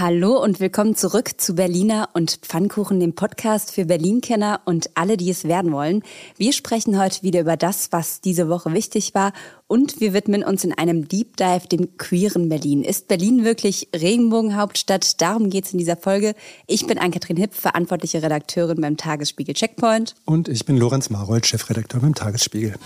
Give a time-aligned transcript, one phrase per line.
[0.00, 5.28] Hallo und willkommen zurück zu Berliner und Pfannkuchen, dem Podcast für Berlin-Kenner und alle, die
[5.28, 6.04] es werden wollen.
[6.36, 9.32] Wir sprechen heute wieder über das, was diese Woche wichtig war
[9.66, 12.84] und wir widmen uns in einem Deep Dive dem queeren Berlin.
[12.84, 15.20] Ist Berlin wirklich Regenbogenhauptstadt?
[15.20, 16.36] Darum geht es in dieser Folge.
[16.68, 20.14] Ich bin Ann-Kathrin Hipp, verantwortliche Redakteurin beim Tagesspiegel Checkpoint.
[20.24, 22.76] Und ich bin Lorenz Marold, Chefredakteur beim Tagesspiegel.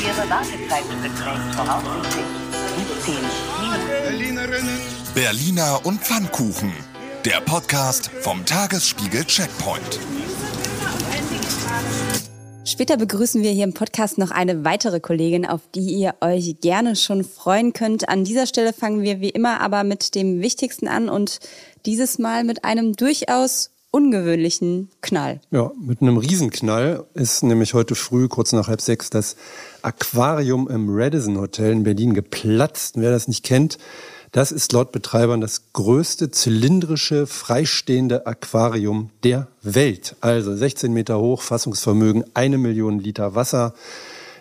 [0.00, 2.44] Ihre Wartezeit beträgt voraussichtlich
[3.04, 3.14] 17
[5.14, 6.72] Berliner und Pfannkuchen.
[7.24, 9.98] Der Podcast vom Tagesspiegel Checkpoint.
[12.64, 16.96] Später begrüßen wir hier im Podcast noch eine weitere Kollegin, auf die ihr euch gerne
[16.96, 18.08] schon freuen könnt.
[18.08, 21.40] An dieser Stelle fangen wir wie immer aber mit dem Wichtigsten an und
[21.84, 25.40] dieses Mal mit einem durchaus ungewöhnlichen Knall.
[25.52, 29.36] Ja, mit einem Riesenknall ist nämlich heute früh, kurz nach halb sechs, das
[29.84, 32.94] Aquarium im Radisson Hotel in Berlin geplatzt.
[32.96, 33.78] Wer das nicht kennt,
[34.32, 40.16] das ist laut Betreibern das größte zylindrische, freistehende Aquarium der Welt.
[40.20, 43.74] Also 16 Meter hoch, Fassungsvermögen, eine Million Liter Wasser.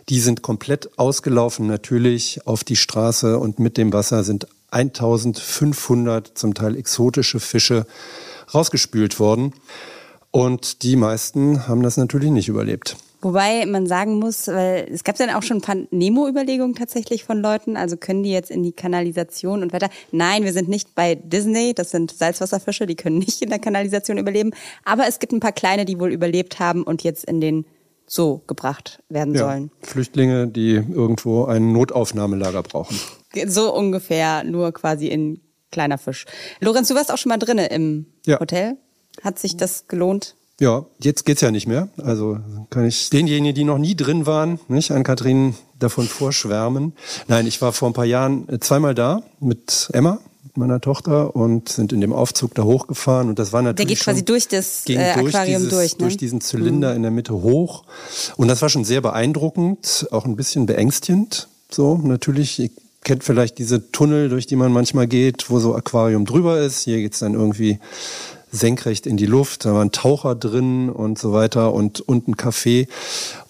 [0.10, 6.56] Die sind komplett ausgelaufen natürlich auf die Straße und mit dem Wasser sind 1500 zum
[6.56, 7.86] Teil exotische Fische
[8.54, 9.54] rausgespült worden.
[10.32, 12.98] Und die meisten haben das natürlich nicht überlebt.
[13.24, 17.40] Wobei man sagen muss, weil es gab dann auch schon ein paar Nemo-Überlegungen tatsächlich von
[17.42, 17.78] Leuten.
[17.78, 19.90] Also können die jetzt in die Kanalisation und weiter?
[20.12, 21.74] Nein, wir sind nicht bei Disney.
[21.74, 24.52] Das sind Salzwasserfische, die können nicht in der Kanalisation überleben.
[24.84, 27.66] Aber es gibt ein paar kleine, die wohl überlebt haben und jetzt in den
[28.06, 29.72] Zoo gebracht werden Ja, sollen.
[29.82, 33.00] Flüchtlinge, die irgendwo ein Notaufnahmelager brauchen.
[33.48, 35.40] So ungefähr, nur quasi in
[35.72, 36.26] kleiner Fisch.
[36.60, 38.40] Lorenz, du warst auch schon mal drinnen im Ja.
[38.40, 38.76] Hotel.
[39.24, 40.36] Hat sich das gelohnt?
[40.64, 41.90] Ja, jetzt geht's ja nicht mehr.
[42.02, 42.38] Also
[42.70, 46.94] kann ich denjenigen, die noch nie drin waren, nicht an Kathrin davon vorschwärmen.
[47.28, 50.20] Nein, ich war vor ein paar Jahren äh, zweimal da mit Emma,
[50.56, 53.28] meiner Tochter, und sind in dem Aufzug da hochgefahren.
[53.28, 55.98] Und das war natürlich Der geht quasi durch das äh, durch Aquarium dieses, durch, ne?
[55.98, 57.84] durch diesen Zylinder in der Mitte hoch.
[58.38, 61.50] Und das war schon sehr beeindruckend, auch ein bisschen beängstigend.
[61.70, 62.70] So, natürlich, ihr
[63.04, 66.84] kennt vielleicht diese Tunnel, durch die man manchmal geht, wo so Aquarium drüber ist.
[66.84, 67.80] Hier geht's dann irgendwie
[68.54, 72.88] senkrecht in die Luft, da waren Taucher drin und so weiter und, ein Café.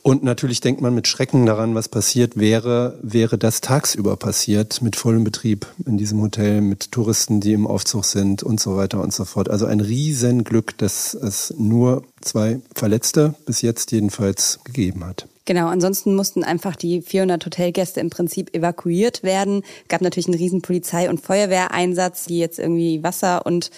[0.01, 4.95] Und natürlich denkt man mit Schrecken daran, was passiert wäre, wäre das tagsüber passiert mit
[4.95, 9.13] vollem Betrieb in diesem Hotel, mit Touristen, die im Aufzug sind und so weiter und
[9.13, 9.49] so fort.
[9.49, 15.27] Also ein Riesenglück, dass es nur zwei Verletzte bis jetzt jedenfalls gegeben hat.
[15.45, 19.63] Genau, ansonsten mussten einfach die 400 Hotelgäste im Prinzip evakuiert werden.
[19.89, 23.69] Gab natürlich einen riesen Polizei- und Feuerwehreinsatz, die jetzt irgendwie Wasser und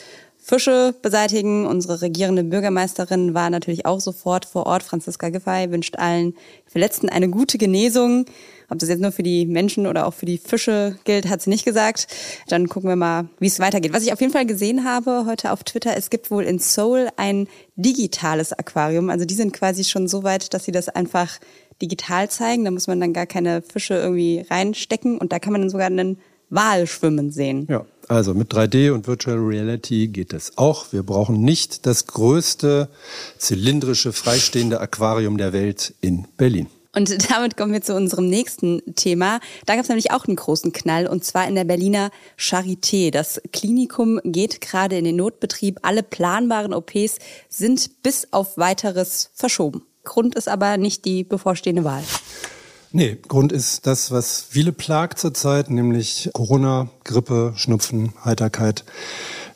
[0.46, 1.66] Fische beseitigen.
[1.66, 4.84] Unsere regierende Bürgermeisterin war natürlich auch sofort vor Ort.
[4.84, 6.36] Franziska Giffey wünscht allen
[6.68, 8.26] Verletzten eine gute Genesung.
[8.70, 11.50] Ob das jetzt nur für die Menschen oder auch für die Fische gilt, hat sie
[11.50, 12.06] nicht gesagt.
[12.48, 13.92] Dann gucken wir mal, wie es weitergeht.
[13.92, 17.10] Was ich auf jeden Fall gesehen habe heute auf Twitter, es gibt wohl in Seoul
[17.18, 19.10] ein digitales Aquarium.
[19.10, 21.40] Also die sind quasi schon so weit, dass sie das einfach
[21.82, 22.66] digital zeigen.
[22.66, 25.88] Da muss man dann gar keine Fische irgendwie reinstecken und da kann man dann sogar
[25.88, 26.20] einen
[26.50, 27.66] Wal schwimmen sehen.
[27.70, 30.92] Ja, also mit 3D und Virtual Reality geht es auch.
[30.92, 32.90] Wir brauchen nicht das größte
[33.38, 36.68] zylindrische freistehende Aquarium der Welt in Berlin.
[36.96, 39.40] Und damit kommen wir zu unserem nächsten Thema.
[39.66, 43.12] Da gab es nämlich auch einen großen Knall und zwar in der Berliner Charité.
[43.12, 45.80] Das Klinikum geht gerade in den Notbetrieb.
[45.82, 47.18] Alle planbaren OPs
[47.50, 49.84] sind bis auf weiteres verschoben.
[50.06, 52.04] Grund ist aber nicht die bevorstehende Wahl.
[52.96, 58.86] Nee, Grund ist das, was viele plagt zurzeit, nämlich Corona, Grippe, Schnupfen, Heiterkeit.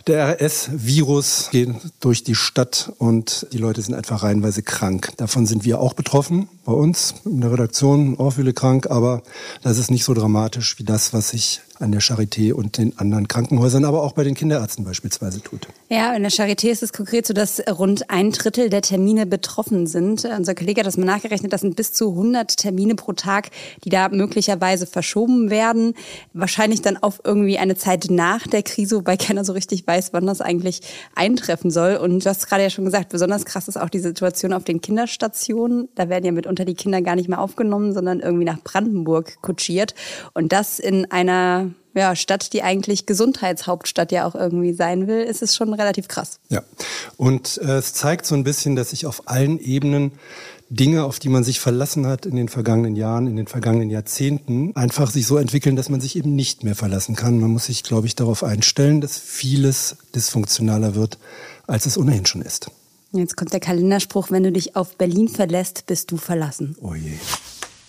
[0.07, 1.69] Der RS-Virus geht
[2.01, 5.13] durch die Stadt und die Leute sind einfach reihenweise krank.
[5.15, 9.23] Davon sind wir auch betroffen, bei uns in der Redaktion auch viele krank, aber
[9.63, 13.27] das ist nicht so dramatisch wie das, was sich an der Charité und den anderen
[13.27, 15.67] Krankenhäusern, aber auch bei den Kinderärzten beispielsweise tut.
[15.89, 19.87] Ja, in der Charité ist es konkret so, dass rund ein Drittel der Termine betroffen
[19.87, 20.25] sind.
[20.25, 23.49] Unser Kollege hat das mal nachgerechnet, das sind bis zu 100 Termine pro Tag,
[23.85, 25.93] die da möglicherweise verschoben werden.
[26.33, 30.25] Wahrscheinlich dann auf irgendwie eine Zeit nach der Krise, wobei keiner so richtig weiß, wann
[30.25, 30.81] das eigentlich
[31.15, 31.95] eintreffen soll.
[31.95, 34.81] Und du hast gerade ja schon gesagt, besonders krass ist auch die Situation auf den
[34.81, 35.87] Kinderstationen.
[35.95, 39.95] Da werden ja mitunter die Kinder gar nicht mehr aufgenommen, sondern irgendwie nach Brandenburg kutschiert.
[40.33, 45.41] Und das in einer ja, Stadt, die eigentlich Gesundheitshauptstadt ja auch irgendwie sein will, ist
[45.41, 46.39] es schon relativ krass.
[46.49, 46.61] Ja,
[47.17, 50.11] und äh, es zeigt so ein bisschen, dass sich auf allen Ebenen
[50.69, 54.75] Dinge, auf die man sich verlassen hat in den vergangenen Jahren, in den vergangenen Jahrzehnten,
[54.75, 57.39] einfach sich so entwickeln, dass man sich eben nicht mehr verlassen kann.
[57.39, 61.17] Man muss sich, glaube ich, darauf einstellen, dass vieles dysfunktionaler wird,
[61.65, 62.69] als es ohnehin schon ist.
[63.11, 66.75] Jetzt kommt der Kalenderspruch, wenn du dich auf Berlin verlässt, bist du verlassen.
[66.81, 67.13] Oh je.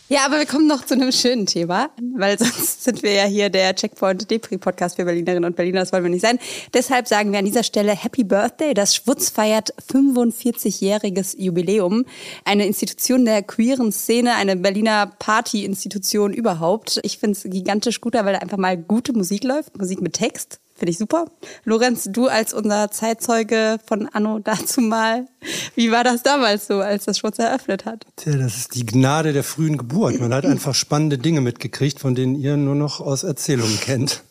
[0.09, 3.49] Ja, aber wir kommen noch zu einem schönen Thema, weil sonst sind wir ja hier
[3.49, 6.41] der Checkpoint Depri Podcast für Berlinerinnen und Berliner, das wollen wir nicht sein.
[6.75, 8.75] Deshalb sagen wir an dieser Stelle Happy Birthday.
[8.75, 12.07] Das Schwutz feiert 45-jähriges Jubiläum.
[12.45, 16.99] Eine Institution der queeren Szene, eine Berliner Party-Institution überhaupt.
[17.05, 20.59] Ich finde es gigantisch gut, weil da einfach mal gute Musik läuft, Musik mit Text.
[20.81, 21.27] Finde ich super.
[21.65, 25.27] Lorenz, du als unser Zeitzeuge von Anno dazu mal,
[25.75, 28.07] wie war das damals so, als das Schwutz eröffnet hat?
[28.17, 30.19] Tja, das ist die Gnade der frühen Geburt.
[30.21, 34.23] Man hat einfach spannende Dinge mitgekriegt, von denen ihr nur noch aus Erzählungen kennt.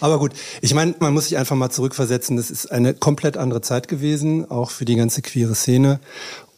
[0.00, 2.36] Aber gut, ich meine, man muss sich einfach mal zurückversetzen.
[2.36, 5.98] Das ist eine komplett andere Zeit gewesen, auch für die ganze queere Szene.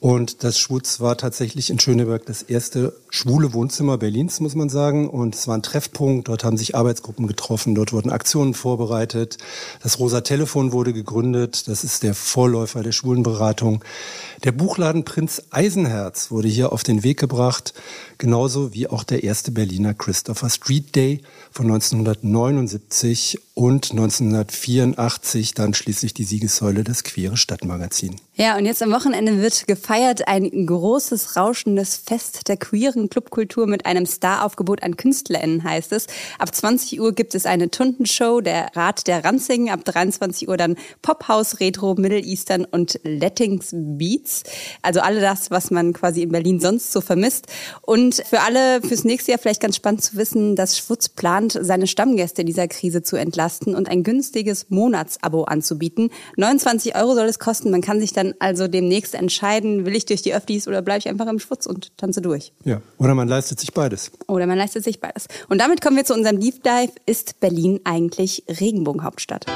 [0.03, 5.09] Und das Schwutz war tatsächlich in Schöneberg das erste schwule Wohnzimmer Berlins, muss man sagen.
[5.09, 6.27] Und es war ein Treffpunkt.
[6.27, 7.77] Dort haben sich Arbeitsgruppen getroffen.
[7.77, 9.39] Dort wurden Aktionen vorbereitet.
[9.81, 11.69] Das Rosa Telefon wurde gegründet.
[11.69, 13.85] Das ist der Vorläufer der Schwulenberatung.
[14.43, 17.73] Der Buchladen Prinz Eisenherz wurde hier auf den Weg gebracht.
[18.23, 26.15] Genauso wie auch der erste Berliner Christopher Street Day von 1979 und 1984 dann schließlich
[26.15, 28.15] die Siegessäule des Queere Stadtmagazin.
[28.35, 33.85] Ja, und jetzt am Wochenende wird gefeiert ein großes, rauschendes Fest der queeren Clubkultur mit
[33.85, 36.07] einem Staraufgebot an KünstlerInnen, heißt es.
[36.39, 40.77] Ab 20 Uhr gibt es eine Tundenshow, der Rat der Ranzigen, ab 23 Uhr dann
[41.03, 44.45] Pophouse, Retro, Middle Eastern und Lettings Beats.
[44.81, 47.49] Also alle das, was man quasi in Berlin sonst so vermisst.
[47.83, 51.87] Und für alle fürs nächste Jahr vielleicht ganz spannend zu wissen, dass Schwutz plant, seine
[51.87, 56.11] Stammgäste in dieser Krise zu entlasten und ein günstiges Monatsabo anzubieten.
[56.37, 57.71] 29 Euro soll es kosten.
[57.71, 60.99] Man kann sich dann dann also demnächst entscheiden, will ich durch die Öffis oder bleibe
[61.01, 62.53] ich einfach im Schwutz und tanze durch.
[62.65, 64.13] Ja, oder man leistet sich beides.
[64.29, 65.27] Oder man leistet sich beides.
[65.49, 66.93] Und damit kommen wir zu unserem Deep Dive.
[67.07, 69.47] Ist Berlin eigentlich Regenbogenhauptstadt?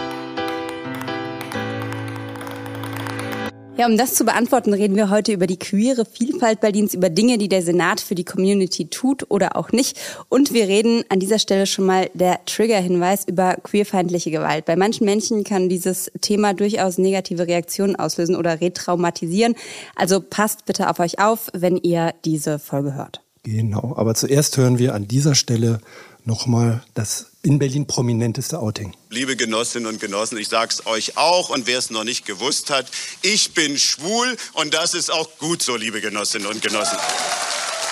[3.79, 7.37] Ja, um das zu beantworten, reden wir heute über die queere Vielfalt Berlins, über Dinge,
[7.37, 9.99] die der Senat für die Community tut oder auch nicht.
[10.31, 14.65] Und wir reden an dieser Stelle schon mal der Trigger-Hinweis über queerfeindliche Gewalt.
[14.65, 19.55] Bei manchen Menschen kann dieses Thema durchaus negative Reaktionen auslösen oder retraumatisieren.
[19.95, 23.21] Also passt bitte auf euch auf, wenn ihr diese Folge hört.
[23.43, 25.81] Genau, aber zuerst hören wir an dieser Stelle
[26.25, 28.93] nochmal das in Berlin prominenteste Outing.
[29.09, 32.71] Liebe Genossinnen und Genossen, ich sage es euch auch und wer es noch nicht gewusst
[32.71, 32.91] hat,
[33.23, 36.99] ich bin schwul und das ist auch gut so, liebe Genossinnen und Genossen.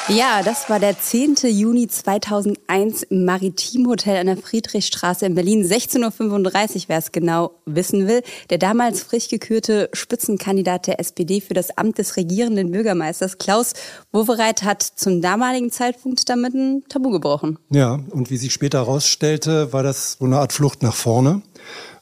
[0.08, 1.36] Ja, das war der 10.
[1.44, 5.64] Juni 2001 im Maritimhotel an der Friedrichstraße in Berlin.
[5.64, 8.22] 16.35 Uhr, wer es genau wissen will.
[8.50, 13.72] Der damals frisch gekürte Spitzenkandidat der SPD für das Amt des regierenden Bürgermeisters, Klaus
[14.12, 17.58] Wowereit, hat zum damaligen Zeitpunkt damit ein Tabu gebrochen.
[17.70, 21.40] Ja, und wie sich später herausstellte, war das so eine Art Flucht nach vorne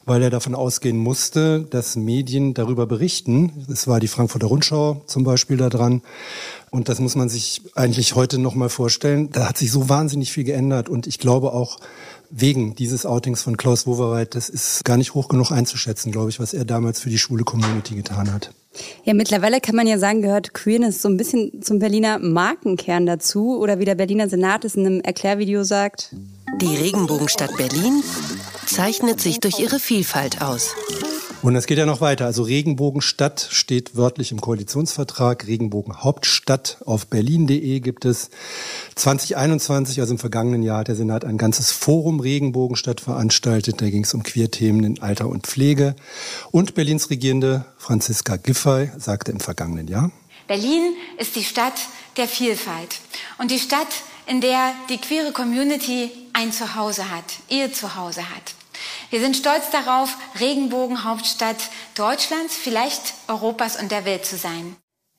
[0.05, 3.65] weil er davon ausgehen musste, dass Medien darüber berichten.
[3.71, 6.01] Es war die Frankfurter Rundschau zum Beispiel da dran.
[6.71, 9.29] Und das muss man sich eigentlich heute nochmal vorstellen.
[9.31, 10.89] Da hat sich so wahnsinnig viel geändert.
[10.89, 11.77] Und ich glaube auch
[12.29, 16.39] wegen dieses Outings von Klaus Wowereit, das ist gar nicht hoch genug einzuschätzen, glaube ich,
[16.39, 18.51] was er damals für die schwule Community getan hat.
[19.03, 23.59] Ja, mittlerweile kann man ja sagen, gehört Queerness so ein bisschen zum Berliner Markenkern dazu.
[23.59, 26.15] Oder wie der Berliner Senat es in einem Erklärvideo sagt.
[26.59, 28.01] Die Regenbogenstadt Berlin
[28.67, 30.75] zeichnet sich durch ihre Vielfalt aus.
[31.43, 32.25] Und es geht ja noch weiter.
[32.25, 35.45] Also Regenbogenstadt steht wörtlich im Koalitionsvertrag.
[35.45, 38.29] Regenbogenhauptstadt auf berlin.de gibt es.
[38.95, 43.81] 2021, also im vergangenen Jahr, hat der Senat ein ganzes Forum Regenbogenstadt veranstaltet.
[43.81, 45.95] Da ging es um Queerthemen in Alter und Pflege.
[46.51, 50.11] Und Berlins Regierende Franziska Giffey sagte im vergangenen Jahr.
[50.47, 51.73] Berlin ist die Stadt
[52.15, 52.99] der Vielfalt.
[53.37, 53.87] Und die Stadt,
[54.25, 58.53] in der die queere Community ein Zuhause hat, ihr Zuhause hat.
[59.09, 64.75] Wir sind stolz darauf, Regenbogenhauptstadt Deutschlands, vielleicht Europas und der Welt zu sein.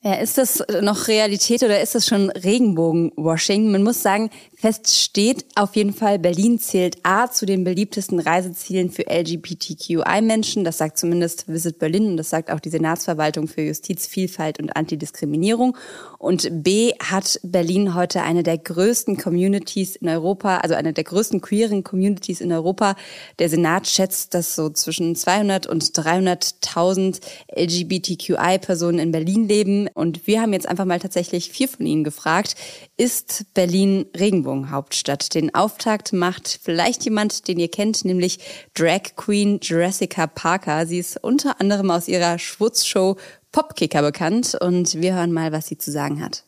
[0.07, 3.71] Ja, ist das noch Realität oder ist das schon Regenbogenwashing?
[3.71, 8.91] Man muss sagen, fest steht auf jeden Fall, Berlin zählt A zu den beliebtesten Reisezielen
[8.91, 10.63] für LGBTQI-Menschen.
[10.63, 14.75] Das sagt zumindest Visit Berlin und das sagt auch die Senatsverwaltung für Justiz, Vielfalt und
[14.75, 15.75] Antidiskriminierung.
[16.19, 21.41] Und B hat Berlin heute eine der größten Communities in Europa, also eine der größten
[21.41, 22.95] queeren Communities in Europa.
[23.39, 27.21] Der Senat schätzt, dass so zwischen 200 und 300.000
[27.57, 29.89] LGBTQI-Personen in Berlin leben.
[29.95, 32.55] Und wir haben jetzt einfach mal tatsächlich vier von Ihnen gefragt,
[32.97, 35.33] ist Berlin Regenbogenhauptstadt?
[35.33, 38.39] Den Auftakt macht vielleicht jemand, den ihr kennt, nämlich
[38.73, 40.85] Drag Queen Jessica Parker.
[40.85, 43.15] Sie ist unter anderem aus ihrer Schwutzshow
[43.53, 46.43] Popkicker bekannt und wir hören mal, was sie zu sagen hat.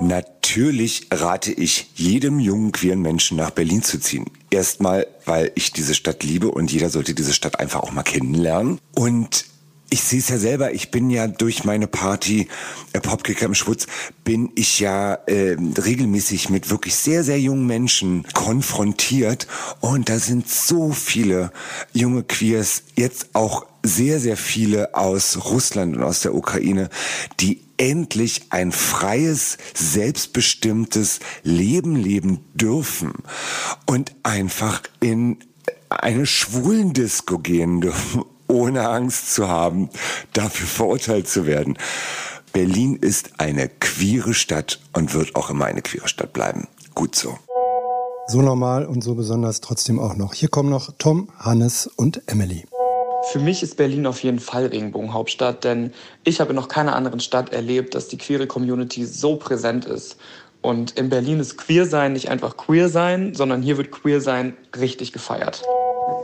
[0.00, 4.26] Natürlich rate ich jedem jungen queeren Menschen nach Berlin zu ziehen.
[4.50, 8.80] Erstmal, weil ich diese Stadt liebe und jeder sollte diese Stadt einfach auch mal kennenlernen.
[8.94, 9.46] Und
[9.96, 12.48] ich sehe es ja selber, ich bin ja durch meine Party
[12.92, 13.86] äh, Popkicker im Schwutz,
[14.24, 19.46] bin ich ja äh, regelmäßig mit wirklich sehr, sehr jungen Menschen konfrontiert.
[19.80, 21.50] Und da sind so viele
[21.94, 26.90] junge Queers, jetzt auch sehr, sehr viele aus Russland und aus der Ukraine,
[27.40, 33.14] die endlich ein freies, selbstbestimmtes Leben leben dürfen
[33.86, 35.38] und einfach in
[35.88, 39.90] eine Schwulendisco gehen dürfen ohne Angst zu haben,
[40.32, 41.78] dafür verurteilt zu werden.
[42.52, 46.68] Berlin ist eine queere Stadt und wird auch immer eine queere Stadt bleiben.
[46.94, 47.38] Gut so.
[48.28, 50.34] So normal und so besonders trotzdem auch noch.
[50.34, 52.64] Hier kommen noch Tom, Hannes und Emily.
[53.30, 55.92] Für mich ist Berlin auf jeden Fall Regenbogenhauptstadt, denn
[56.24, 60.16] ich habe noch keiner anderen Stadt erlebt, dass die queere Community so präsent ist.
[60.62, 64.56] Und in Berlin ist Queer sein nicht einfach Queer sein, sondern hier wird Queer sein
[64.76, 65.62] richtig gefeiert.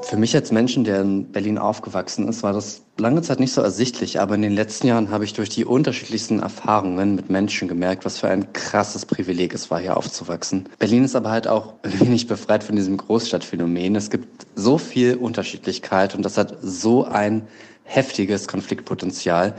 [0.02, 3.62] Für mich als Menschen, der in Berlin aufgewachsen ist, war das lange Zeit nicht so
[3.62, 4.20] ersichtlich.
[4.20, 8.18] Aber in den letzten Jahren habe ich durch die unterschiedlichsten Erfahrungen mit Menschen gemerkt, was
[8.18, 10.68] für ein krasses Privileg es war, hier aufzuwachsen.
[10.78, 13.96] Berlin ist aber halt auch wenig befreit von diesem Großstadtphänomen.
[13.96, 17.42] Es gibt so viel Unterschiedlichkeit und das hat so ein
[17.84, 19.54] heftiges Konfliktpotenzial.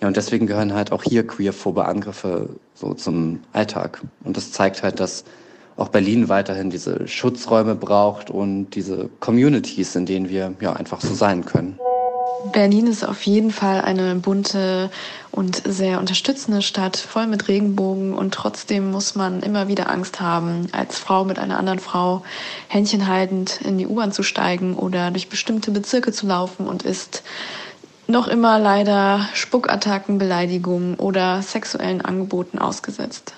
[0.00, 4.02] Ja, und deswegen gehören halt auch hier queerphobe Angriffe so zum Alltag.
[4.24, 5.24] Und das zeigt halt, dass
[5.76, 11.14] auch Berlin weiterhin diese Schutzräume braucht und diese Communities, in denen wir ja einfach so
[11.14, 11.78] sein können.
[12.52, 14.90] Berlin ist auf jeden Fall eine bunte
[15.30, 20.66] und sehr unterstützende Stadt, voll mit Regenbogen und trotzdem muss man immer wieder Angst haben,
[20.72, 22.22] als Frau mit einer anderen Frau
[22.68, 27.22] Händchen haltend in die U-Bahn zu steigen oder durch bestimmte Bezirke zu laufen und ist
[28.06, 33.32] noch immer leider Spuckattacken, Beleidigungen oder sexuellen Angeboten ausgesetzt.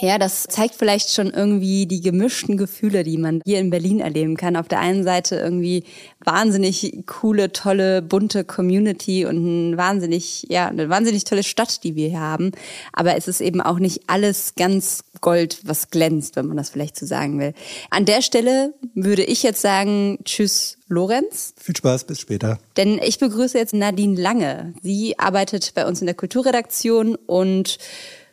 [0.00, 4.36] Ja, das zeigt vielleicht schon irgendwie die gemischten Gefühle, die man hier in Berlin erleben
[4.36, 4.56] kann.
[4.56, 5.84] Auf der einen Seite irgendwie
[6.24, 9.36] wahnsinnig coole, tolle, bunte Community und
[9.72, 12.52] ein wahnsinnig, ja, eine wahnsinnig tolle Stadt, die wir hier haben.
[12.94, 16.98] Aber es ist eben auch nicht alles ganz Gold, was glänzt, wenn man das vielleicht
[16.98, 17.52] so sagen will.
[17.90, 21.52] An der Stelle würde ich jetzt sagen, tschüss, Lorenz.
[21.58, 22.58] Viel Spaß, bis später.
[22.78, 24.72] Denn ich begrüße jetzt Nadine Lange.
[24.82, 27.78] Sie arbeitet bei uns in der Kulturredaktion und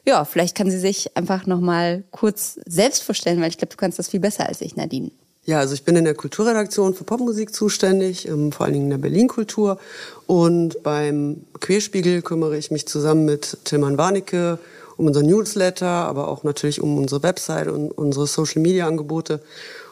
[0.07, 3.77] ja, vielleicht kann sie sich einfach noch mal kurz selbst vorstellen, weil ich glaube, du
[3.77, 5.11] kannst das viel besser als ich, Nadine.
[5.43, 8.91] Ja, also ich bin in der Kulturredaktion für Popmusik zuständig, ähm, vor allen Dingen in
[8.91, 9.79] der Berlin-Kultur.
[10.25, 14.59] Und beim Queerspiegel kümmere ich mich zusammen mit Tilman Warnecke
[14.95, 19.41] um unser Newsletter, aber auch natürlich um unsere Website und unsere Social-Media-Angebote.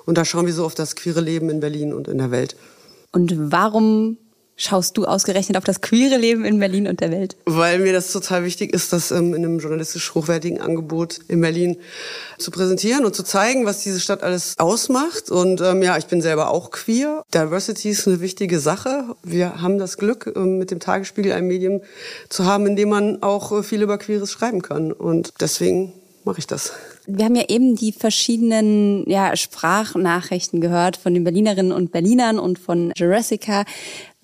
[0.05, 2.55] Und da schauen wir so auf das queere Leben in Berlin und in der Welt.
[3.11, 4.17] Und warum
[4.57, 7.35] schaust du ausgerechnet auf das queere Leben in Berlin und der Welt?
[7.45, 11.77] Weil mir das total wichtig ist, das ähm, in einem journalistisch hochwertigen Angebot in Berlin
[12.37, 15.29] zu präsentieren und zu zeigen, was diese Stadt alles ausmacht.
[15.29, 17.23] Und ähm, ja, ich bin selber auch queer.
[17.33, 19.15] Diversity ist eine wichtige Sache.
[19.23, 21.81] Wir haben das Glück, ähm, mit dem Tagesspiegel ein Medium
[22.29, 24.91] zu haben, in dem man auch äh, viel über Queeres schreiben kann.
[24.91, 25.93] Und deswegen
[26.25, 26.73] mache ich das.
[27.07, 32.57] Wir haben ja eben die verschiedenen ja, Sprachnachrichten gehört von den Berlinerinnen und Berlinern und
[32.57, 33.63] von Jurassica.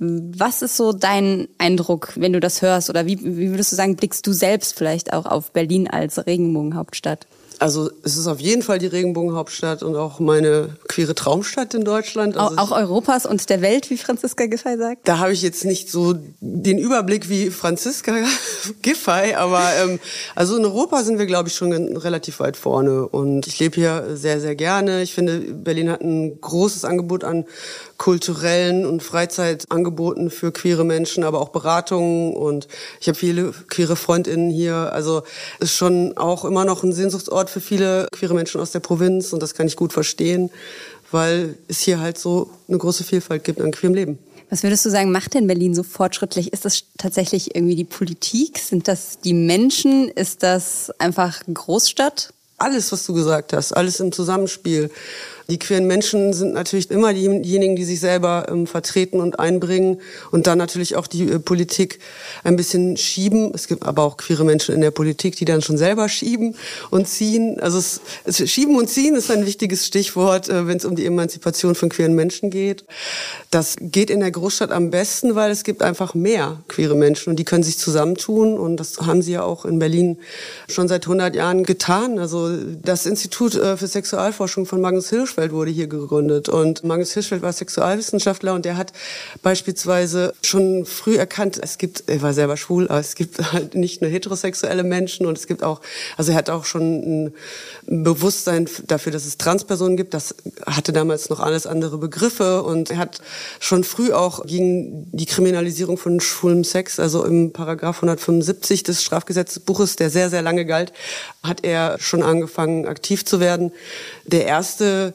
[0.03, 2.89] Was ist so dein Eindruck, wenn du das hörst?
[2.89, 7.27] Oder wie, wie würdest du sagen, blickst du selbst vielleicht auch auf Berlin als Regenbogenhauptstadt?
[7.61, 12.35] Also es ist auf jeden Fall die Regenbogenhauptstadt und auch meine queere Traumstadt in Deutschland.
[12.35, 15.07] Also auch, auch Europas und der Welt, wie Franziska Giffey sagt?
[15.07, 18.15] Da habe ich jetzt nicht so den Überblick wie Franziska
[18.81, 19.99] Giffey, aber ähm,
[20.33, 23.07] also in Europa sind wir, glaube ich, schon relativ weit vorne.
[23.07, 25.03] Und ich lebe hier sehr, sehr gerne.
[25.03, 27.45] Ich finde, Berlin hat ein großes Angebot an
[28.01, 32.67] kulturellen und Freizeitangeboten für queere Menschen, aber auch Beratungen und
[32.99, 34.91] ich habe viele queere Freundinnen hier.
[34.91, 35.21] Also
[35.59, 39.41] ist schon auch immer noch ein Sehnsuchtsort für viele queere Menschen aus der Provinz und
[39.41, 40.49] das kann ich gut verstehen,
[41.11, 44.19] weil es hier halt so eine große Vielfalt gibt an queerem Leben.
[44.49, 46.51] Was würdest du sagen, macht denn Berlin so fortschrittlich?
[46.51, 48.57] Ist das tatsächlich irgendwie die Politik?
[48.57, 50.09] Sind das die Menschen?
[50.09, 52.33] Ist das einfach Großstadt?
[52.57, 54.91] Alles, was du gesagt hast, alles im Zusammenspiel.
[55.51, 59.99] Die queeren Menschen sind natürlich immer diejenigen, die sich selber ähm, vertreten und einbringen
[60.31, 61.99] und dann natürlich auch die äh, Politik
[62.45, 63.51] ein bisschen schieben.
[63.53, 66.55] Es gibt aber auch queere Menschen in der Politik, die dann schon selber schieben
[66.89, 67.59] und ziehen.
[67.59, 71.05] Also es, es Schieben und Ziehen ist ein wichtiges Stichwort, äh, wenn es um die
[71.05, 72.85] Emanzipation von queeren Menschen geht.
[73.49, 77.35] Das geht in der Großstadt am besten, weil es gibt einfach mehr queere Menschen und
[77.35, 80.17] die können sich zusammentun und das haben sie ja auch in Berlin
[80.69, 82.19] schon seit 100 Jahren getan.
[82.19, 86.49] Also das Institut äh, für Sexualforschung von Magnus Hirschfeld Hirschfeld wurde hier gegründet.
[86.49, 88.93] Und Magnus Hirschfeld war Sexualwissenschaftler und der hat
[89.41, 94.01] beispielsweise schon früh erkannt, es gibt, er war selber schwul, aber es gibt halt nicht
[94.01, 95.81] nur heterosexuelle Menschen und es gibt auch,
[96.17, 97.33] also er hat auch schon ein
[98.03, 100.13] Bewusstsein dafür, dass es Transpersonen gibt.
[100.13, 103.21] Das hatte damals noch alles andere Begriffe und er hat
[103.59, 109.95] schon früh auch gegen die Kriminalisierung von schwulem Sex, also im Paragraph 175 des Strafgesetzbuches,
[109.95, 110.93] der sehr, sehr lange galt,
[111.43, 113.71] hat er schon angefangen, aktiv zu werden.
[114.25, 115.13] Der erste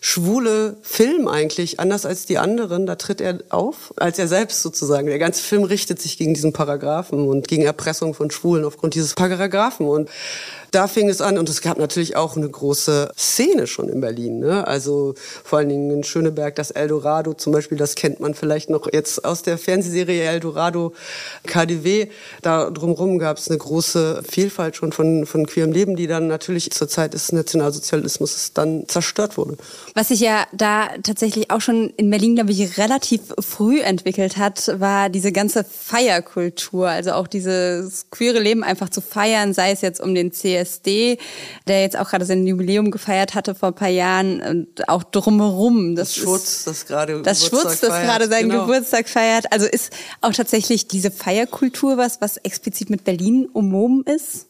[0.00, 5.06] schwule Film eigentlich, anders als die anderen, da tritt er auf, als er selbst sozusagen.
[5.06, 9.14] Der ganze Film richtet sich gegen diesen Paragraphen und gegen Erpressung von Schwulen aufgrund dieses
[9.14, 9.86] Paragraphen.
[9.86, 10.08] Und
[10.70, 14.38] da fing es an und es gab natürlich auch eine große Szene schon in Berlin.
[14.38, 14.66] Ne?
[14.66, 15.14] Also
[15.44, 19.24] vor allen Dingen in Schöneberg, das Eldorado zum Beispiel, das kennt man vielleicht noch jetzt
[19.24, 20.92] aus der Fernsehserie Eldorado
[21.46, 22.08] KDW.
[22.42, 26.70] Da drumherum gab es eine große Vielfalt schon von, von queerem Leben, die dann natürlich
[26.70, 29.56] zur Zeit des Nationalsozialismus dann zerstört wurde.
[29.94, 34.70] Was sich ja da tatsächlich auch schon in Berlin, glaube ich, relativ früh entwickelt hat,
[34.80, 36.88] war diese ganze Feierkultur.
[36.88, 41.18] Also auch dieses queere Leben einfach zu feiern, sei es jetzt um den CSD,
[41.66, 45.96] der jetzt auch gerade sein Jubiläum gefeiert hatte vor ein paar Jahren und auch drumherum.
[45.96, 48.66] Das, das Schwutz, das gerade Das Schwutz, das gerade seinen genau.
[48.66, 49.52] Geburtstag feiert.
[49.52, 54.49] Also ist auch tatsächlich diese Feierkultur was, was explizit mit Berlin umwoben ist?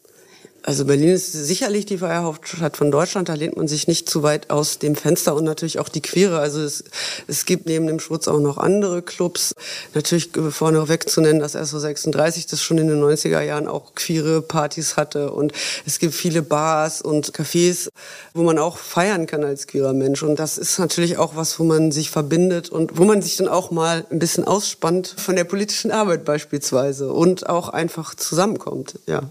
[0.63, 3.29] Also Berlin ist sicherlich die Feierhauptstadt von Deutschland.
[3.29, 6.39] Da lehnt man sich nicht zu weit aus dem Fenster und natürlich auch die Queere.
[6.39, 6.85] Also es,
[7.27, 9.55] es gibt neben dem Schwutz auch noch andere Clubs.
[9.95, 14.43] Natürlich vorne weg zu nennen, dass SO36 das schon in den 90er Jahren auch queere
[14.43, 15.33] Partys hatte.
[15.33, 15.53] Und
[15.87, 17.89] es gibt viele Bars und Cafés,
[18.35, 20.23] wo man auch feiern kann als queerer Mensch.
[20.23, 23.49] Und das ist natürlich auch was, wo man sich verbindet und wo man sich dann
[23.49, 28.99] auch mal ein bisschen ausspannt von der politischen Arbeit beispielsweise und auch einfach zusammenkommt.
[29.07, 29.23] Ja.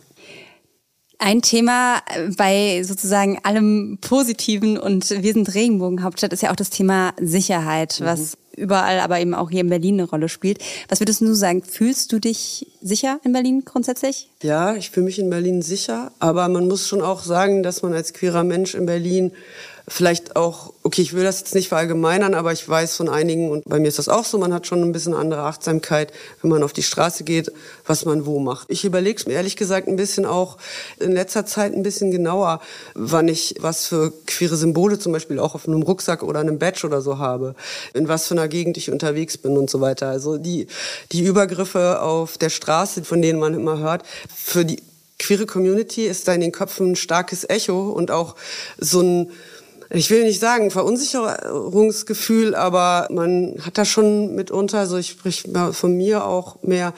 [1.22, 2.02] Ein Thema
[2.38, 8.06] bei sozusagen allem Positiven und wir sind Regenbogenhauptstadt ist ja auch das Thema Sicherheit, mhm.
[8.06, 10.60] was überall, aber eben auch hier in Berlin eine Rolle spielt.
[10.88, 11.62] Was würdest du sagen?
[11.62, 14.30] Fühlst du dich sicher in Berlin grundsätzlich?
[14.44, 17.94] Ja, ich fühle mich in Berlin sicher, aber man muss schon auch sagen, dass man
[17.94, 19.32] als queerer Mensch in Berlin
[19.90, 23.68] vielleicht auch, okay, ich will das jetzt nicht verallgemeinern, aber ich weiß von einigen, und
[23.68, 26.64] bei mir ist das auch so, man hat schon ein bisschen andere Achtsamkeit, wenn man
[26.64, 27.52] auf die Straße geht,
[27.86, 28.70] was man wo macht.
[28.70, 30.58] Ich überlege mir ehrlich gesagt ein bisschen auch
[31.00, 32.62] in letzter Zeit ein bisschen genauer,
[32.94, 36.86] wann ich was für queere Symbole zum Beispiel auch auf einem Rucksack oder einem Badge
[36.86, 37.56] oder so habe,
[37.94, 40.10] in was für einer Gegend ich unterwegs bin und so weiter.
[40.10, 40.68] Also die,
[41.12, 44.78] die Übergriffe auf der Straße, von denen man immer hört, für die
[45.20, 48.36] queere Community ist da in den Köpfen ein starkes Echo und auch
[48.78, 49.32] so ein
[49.92, 55.98] ich will nicht sagen Verunsicherungsgefühl, aber man hat da schon mitunter, also ich spreche von
[55.98, 56.94] mir auch mehr,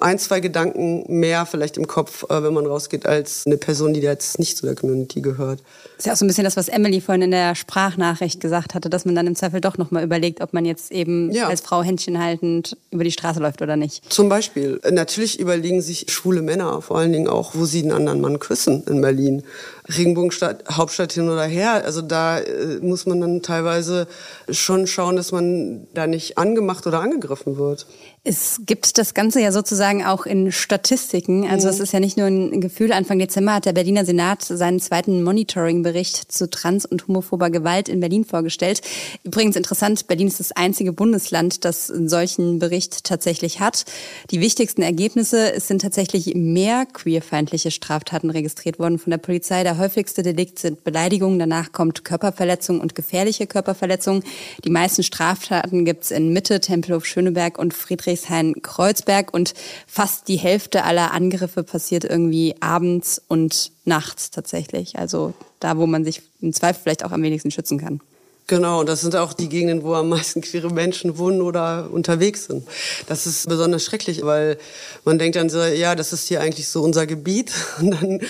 [0.00, 4.00] ein, zwei Gedanken mehr vielleicht im Kopf, äh, wenn man rausgeht, als eine Person, die
[4.00, 5.60] jetzt nicht zu der Community gehört.
[5.96, 8.74] Das ist ja auch so ein bisschen das, was Emily vorhin in der Sprachnachricht gesagt
[8.74, 11.48] hatte, dass man dann im Zweifel doch nochmal überlegt, ob man jetzt eben ja.
[11.48, 14.12] als Frau Händchen haltend über die Straße läuft oder nicht.
[14.12, 14.78] Zum Beispiel.
[14.90, 18.84] Natürlich überlegen sich schwule Männer vor allen Dingen auch, wo sie einen anderen Mann küssen
[18.86, 19.42] in Berlin.
[19.88, 21.84] Regenbogenstadt, Hauptstadt hin oder her.
[21.84, 24.06] Also da äh, muss man dann teilweise
[24.50, 27.86] schon schauen, dass man da nicht angemacht oder angegriffen wird.
[28.28, 31.48] Es gibt das Ganze ja sozusagen auch in Statistiken.
[31.48, 31.74] Also mhm.
[31.74, 32.92] es ist ja nicht nur ein Gefühl.
[32.92, 38.00] Anfang Dezember hat der Berliner Senat seinen zweiten Monitoring-Bericht zu trans- und homophober Gewalt in
[38.00, 38.80] Berlin vorgestellt.
[39.22, 43.84] Übrigens interessant, Berlin ist das einzige Bundesland, das einen solchen Bericht tatsächlich hat.
[44.32, 49.62] Die wichtigsten Ergebnisse, es sind tatsächlich mehr queerfeindliche Straftaten registriert worden von der Polizei.
[49.62, 54.24] Der häufigste Delikt sind Beleidigungen, danach kommt Körperverletzung und gefährliche Körperverletzung.
[54.64, 59.54] Die meisten Straftaten gibt's in Mitte, Tempelhof Schöneberg und Friedrich Friedrichshain-Kreuzberg und
[59.86, 64.98] fast die Hälfte aller Angriffe passiert irgendwie abends und nachts tatsächlich.
[64.98, 68.00] Also da, wo man sich im Zweifel vielleicht auch am wenigsten schützen kann.
[68.48, 72.64] Genau, das sind auch die Gegenden, wo am meisten queere Menschen wohnen oder unterwegs sind.
[73.08, 74.56] Das ist besonders schrecklich, weil
[75.04, 77.50] man denkt dann so, ja, das ist hier eigentlich so unser Gebiet.
[77.80, 78.20] Und dann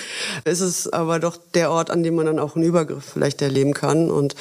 [0.47, 3.75] ist es aber doch der Ort, an dem man dann auch einen Übergriff vielleicht erleben
[3.75, 4.11] kann.
[4.11, 4.37] Und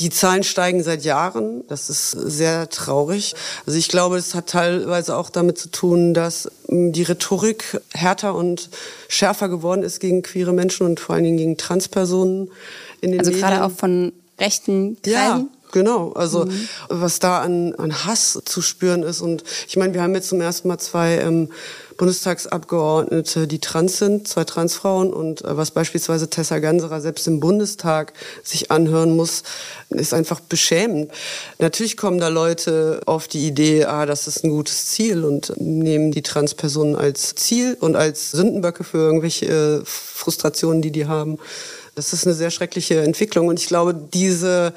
[0.00, 1.62] die Zahlen steigen seit Jahren.
[1.68, 3.36] Das ist sehr traurig.
[3.64, 8.70] Also ich glaube, es hat teilweise auch damit zu tun, dass die Rhetorik härter und
[9.06, 12.50] schärfer geworden ist gegen queere Menschen und vor allen Dingen gegen Transpersonen.
[13.00, 13.48] In den also Medien.
[13.48, 15.12] gerade auch von rechten Kreisen.
[15.12, 15.46] Ja.
[15.72, 16.68] Genau, also mhm.
[16.90, 19.22] was da an, an Hass zu spüren ist.
[19.22, 21.48] Und ich meine, wir haben jetzt zum ersten Mal zwei ähm,
[21.96, 25.14] Bundestagsabgeordnete, die trans sind, zwei Transfrauen.
[25.14, 29.44] Und äh, was beispielsweise Tessa Ganserer selbst im Bundestag sich anhören muss,
[29.88, 31.10] ist einfach beschämend.
[31.58, 36.12] Natürlich kommen da Leute auf die Idee, ah, das ist ein gutes Ziel und nehmen
[36.12, 41.38] die Transpersonen als Ziel und als Sündenböcke für irgendwelche äh, Frustrationen, die die haben.
[41.94, 44.72] Das ist eine sehr schreckliche Entwicklung und ich glaube, diese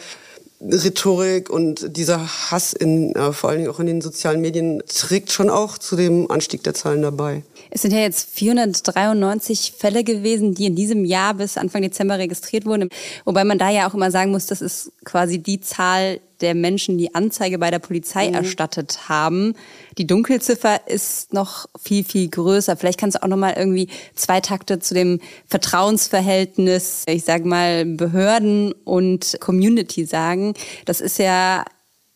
[0.62, 5.32] Rhetorik und dieser Hass in, äh, vor allen Dingen auch in den sozialen Medien trägt
[5.32, 7.44] schon auch zu dem Anstieg der Zahlen dabei.
[7.70, 12.66] Es sind ja jetzt 493 Fälle gewesen, die in diesem Jahr bis Anfang Dezember registriert
[12.66, 12.90] wurden.
[13.26, 16.98] Wobei man da ja auch immer sagen muss, das ist quasi die Zahl der Menschen,
[16.98, 18.36] die Anzeige bei der Polizei mhm.
[18.36, 19.56] erstattet haben.
[19.98, 22.78] Die Dunkelziffer ist noch viel, viel größer.
[22.78, 27.86] Vielleicht kannst du auch noch mal irgendwie zwei Takte zu dem Vertrauensverhältnis, ich sage mal,
[27.86, 30.54] Behörden und Community sagen.
[30.86, 31.64] Das ist ja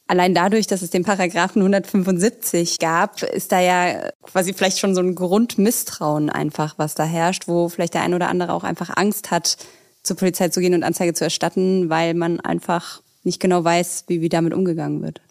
[0.09, 5.01] allein dadurch, dass es den Paragraphen 175 gab, ist da ja quasi vielleicht schon so
[5.01, 9.31] ein Grundmisstrauen einfach, was da herrscht, wo vielleicht der ein oder andere auch einfach Angst
[9.31, 9.57] hat,
[10.01, 14.21] zur Polizei zu gehen und Anzeige zu erstatten, weil man einfach nicht genau weiß, wie,
[14.21, 15.21] wie damit umgegangen wird.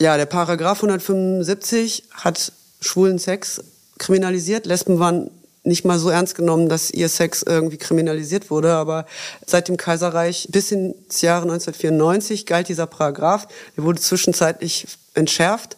[0.00, 3.62] Ja, der Paragraph 175 hat schwulen Sex
[3.98, 4.66] kriminalisiert.
[4.66, 5.30] Lesben waren
[5.62, 8.72] nicht mal so ernst genommen, dass ihr Sex irgendwie kriminalisiert wurde.
[8.72, 9.06] Aber
[9.46, 13.48] seit dem Kaiserreich bis ins Jahre 1994 galt dieser Paragraph.
[13.76, 15.76] Er wurde zwischenzeitlich entschärft.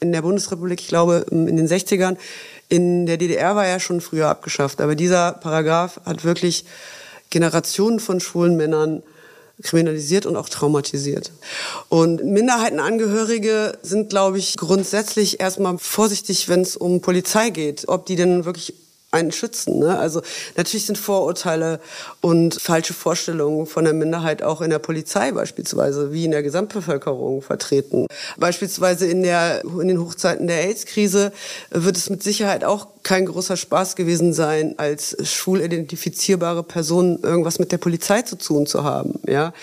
[0.00, 2.16] In der Bundesrepublik, ich glaube, in den 60ern.
[2.68, 4.80] In der DDR war er schon früher abgeschafft.
[4.80, 6.64] Aber dieser Paragraph hat wirklich
[7.30, 9.02] Generationen von schwulen Männern
[9.62, 11.32] kriminalisiert und auch traumatisiert.
[11.88, 18.16] Und Minderheitenangehörige sind, glaube ich, grundsätzlich erstmal vorsichtig, wenn es um Polizei geht, ob die
[18.16, 18.74] denn wirklich
[19.10, 19.78] einen schützen.
[19.78, 19.98] Ne?
[19.98, 20.20] Also
[20.56, 21.80] natürlich sind Vorurteile
[22.20, 27.40] und falsche Vorstellungen von der Minderheit auch in der Polizei beispielsweise, wie in der Gesamtbevölkerung
[27.40, 28.06] vertreten.
[28.36, 31.32] Beispielsweise in, der, in den Hochzeiten der AIDS-Krise
[31.70, 37.58] wird es mit Sicherheit auch kein großer Spaß gewesen sein, als schwul identifizierbare Person irgendwas
[37.58, 39.18] mit der Polizei zu tun zu haben.
[39.26, 39.54] Ja,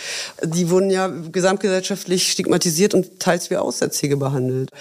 [0.44, 4.72] die wurden ja gesamtgesellschaftlich stigmatisiert und teils wie Aussätzige behandelt.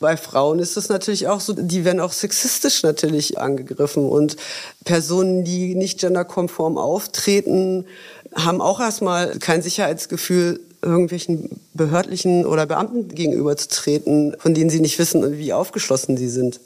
[0.00, 4.36] Bei Frauen ist das natürlich auch so, die werden auch sexistisch natürlich angegriffen und
[4.84, 7.86] Personen, die nicht genderkonform auftreten,
[8.34, 15.38] haben auch erstmal kein Sicherheitsgefühl, irgendwelchen behördlichen oder Beamten gegenüberzutreten, von denen sie nicht wissen,
[15.38, 16.60] wie aufgeschlossen sie sind.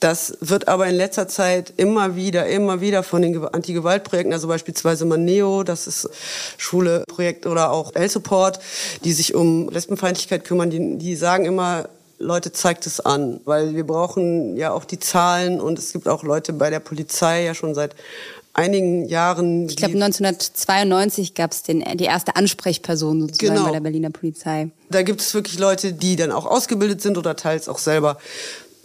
[0.00, 5.06] Das wird aber in letzter Zeit immer wieder, immer wieder von den Anti-Gewalt-Projekten, also beispielsweise
[5.06, 6.08] Maneo, das ist
[6.56, 8.60] schwule Projekt oder auch L-Support,
[9.04, 13.86] die sich um Lesbenfeindlichkeit kümmern, die, die sagen immer, Leute, zeigt es an, weil wir
[13.86, 17.74] brauchen ja auch die Zahlen und es gibt auch Leute bei der Polizei ja schon
[17.74, 17.94] seit
[18.58, 19.68] einigen Jahren.
[19.68, 23.66] Ich glaube, 1992 gab es die erste Ansprechperson sozusagen genau.
[23.66, 24.70] bei der Berliner Polizei.
[24.90, 28.18] Da gibt es wirklich Leute, die dann auch ausgebildet sind oder teils auch selber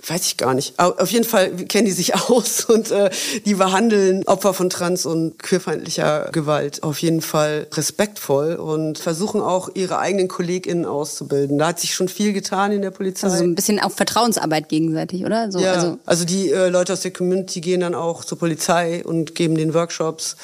[0.06, 0.78] weiß ich gar nicht.
[0.80, 3.10] Auf jeden Fall kennen die sich aus und äh,
[3.46, 9.70] die behandeln Opfer von trans- und queerfeindlicher Gewalt auf jeden Fall respektvoll und versuchen auch
[9.74, 11.58] ihre eigenen KollegInnen auszubilden.
[11.58, 13.28] Da hat sich schon viel getan in der Polizei.
[13.28, 15.52] Also so ein bisschen auch Vertrauensarbeit gegenseitig, oder?
[15.52, 19.04] So, ja, also, also die äh, Leute aus der Community gehen dann auch zur Polizei
[19.06, 20.36] und geben den Workshops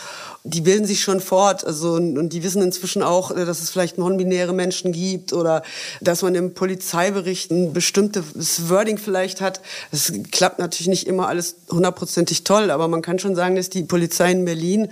[0.49, 1.65] die bilden sich schon fort.
[1.65, 5.63] Also, und, und die wissen inzwischen auch, äh, dass es vielleicht non-binäre Menschen gibt oder
[6.01, 9.61] dass man im Polizeibericht ein bestimmtes Wording vielleicht hat.
[9.91, 13.83] Es klappt natürlich nicht immer alles hundertprozentig toll, aber man kann schon sagen, dass die
[13.83, 14.89] Polizei in Berlin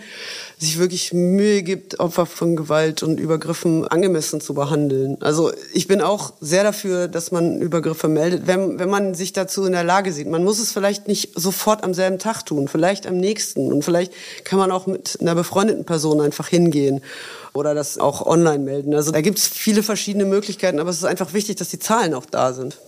[0.59, 5.17] sich wirklich Mühe gibt, Opfer von Gewalt und Übergriffen angemessen zu behandeln.
[5.21, 9.65] Also ich bin auch sehr dafür, dass man Übergriffe meldet, wenn, wenn man sich dazu
[9.65, 10.27] in der Lage sieht.
[10.27, 13.71] Man muss es vielleicht nicht sofort am selben Tag tun, vielleicht am nächsten.
[13.71, 14.11] Und vielleicht
[14.45, 17.01] kann man auch mit einer befreundeten Person einfach hingehen
[17.53, 18.95] oder das auch online melden.
[18.95, 22.15] Also da gibt es viele verschiedene Möglichkeiten, aber es ist einfach wichtig, dass die Zahlen
[22.15, 22.79] auch da sind.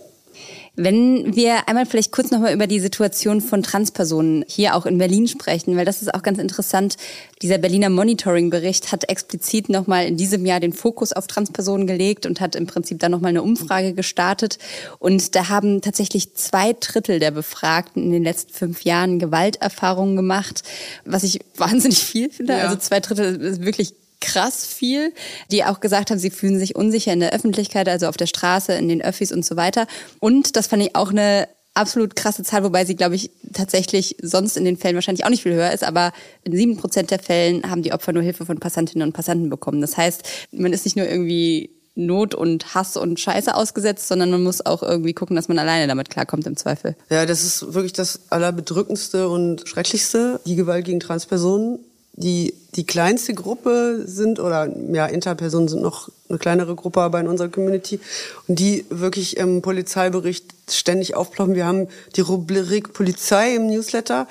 [0.76, 5.26] Wenn wir einmal vielleicht kurz nochmal über die Situation von Transpersonen hier auch in Berlin
[5.26, 6.96] sprechen, weil das ist auch ganz interessant.
[7.42, 12.40] Dieser Berliner Monitoring-Bericht hat explizit nochmal in diesem Jahr den Fokus auf Transpersonen gelegt und
[12.40, 14.58] hat im Prinzip dann nochmal eine Umfrage gestartet.
[15.00, 20.62] Und da haben tatsächlich zwei Drittel der Befragten in den letzten fünf Jahren Gewalterfahrungen gemacht,
[21.04, 22.52] was ich wahnsinnig viel finde.
[22.52, 22.60] Ja.
[22.60, 25.12] Also zwei Drittel ist wirklich krass viel,
[25.50, 28.72] die auch gesagt haben, sie fühlen sich unsicher in der Öffentlichkeit, also auf der Straße,
[28.74, 29.86] in den Öffis und so weiter.
[30.18, 34.56] Und das fand ich auch eine absolut krasse Zahl, wobei sie, glaube ich, tatsächlich sonst
[34.56, 37.68] in den Fällen wahrscheinlich auch nicht viel höher ist, aber in sieben Prozent der Fällen
[37.68, 39.80] haben die Opfer nur Hilfe von Passantinnen und Passanten bekommen.
[39.80, 44.42] Das heißt, man ist nicht nur irgendwie Not und Hass und Scheiße ausgesetzt, sondern man
[44.42, 46.96] muss auch irgendwie gucken, dass man alleine damit klarkommt im Zweifel.
[47.10, 51.80] Ja, das ist wirklich das Allerbedrückendste und Schrecklichste, die Gewalt gegen Transpersonen
[52.20, 57.28] die, die kleinste Gruppe sind, oder ja, Interpersonen sind noch eine kleinere Gruppe, aber in
[57.28, 57.98] unserer Community,
[58.46, 61.54] und die wirklich im Polizeibericht ständig aufploppen.
[61.54, 64.28] Wir haben die Rubrik Polizei im Newsletter.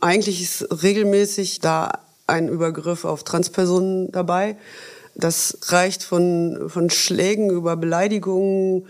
[0.00, 4.56] Eigentlich ist regelmäßig da ein Übergriff auf Transpersonen dabei.
[5.14, 8.86] Das reicht von, von Schlägen über Beleidigungen,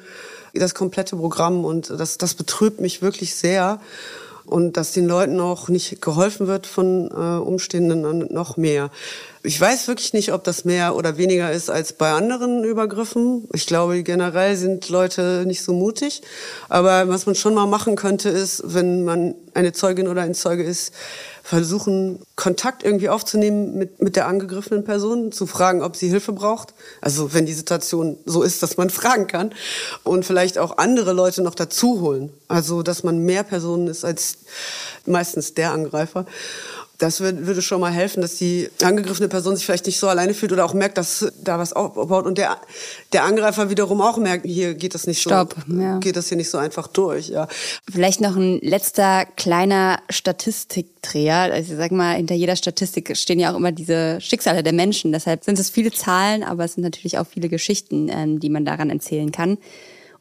[0.54, 3.80] das komplette Programm und das, das betrübt mich wirklich sehr
[4.44, 8.90] und dass den Leuten auch nicht geholfen wird von äh, Umstehenden noch mehr.
[9.44, 13.48] Ich weiß wirklich nicht, ob das mehr oder weniger ist als bei anderen Übergriffen.
[13.52, 16.22] Ich glaube, generell sind Leute nicht so mutig.
[16.68, 20.62] Aber was man schon mal machen könnte, ist, wenn man eine Zeugin oder ein Zeuge
[20.62, 20.94] ist,
[21.42, 26.72] versuchen, Kontakt irgendwie aufzunehmen mit, mit der angegriffenen Person, zu fragen, ob sie Hilfe braucht.
[27.00, 29.52] Also wenn die Situation so ist, dass man fragen kann.
[30.04, 32.32] Und vielleicht auch andere Leute noch dazu holen.
[32.46, 34.38] Also dass man mehr Personen ist als
[35.04, 36.26] meistens der Angreifer
[37.02, 40.52] das würde schon mal helfen, dass die angegriffene Person sich vielleicht nicht so alleine fühlt
[40.52, 42.58] oder auch merkt, dass da was aufbaut und der,
[43.12, 45.98] der Angreifer wiederum auch merkt, hier geht das nicht Stopp, so, ja.
[45.98, 47.48] geht das hier nicht so einfach durch, ja.
[47.90, 51.52] Vielleicht noch ein letzter kleiner Statistikdreher.
[51.52, 55.10] Also ich sag mal, hinter jeder Statistik stehen ja auch immer diese Schicksale der Menschen.
[55.10, 58.64] Deshalb sind es viele Zahlen, aber es sind natürlich auch viele Geschichten, ähm, die man
[58.64, 59.58] daran erzählen kann.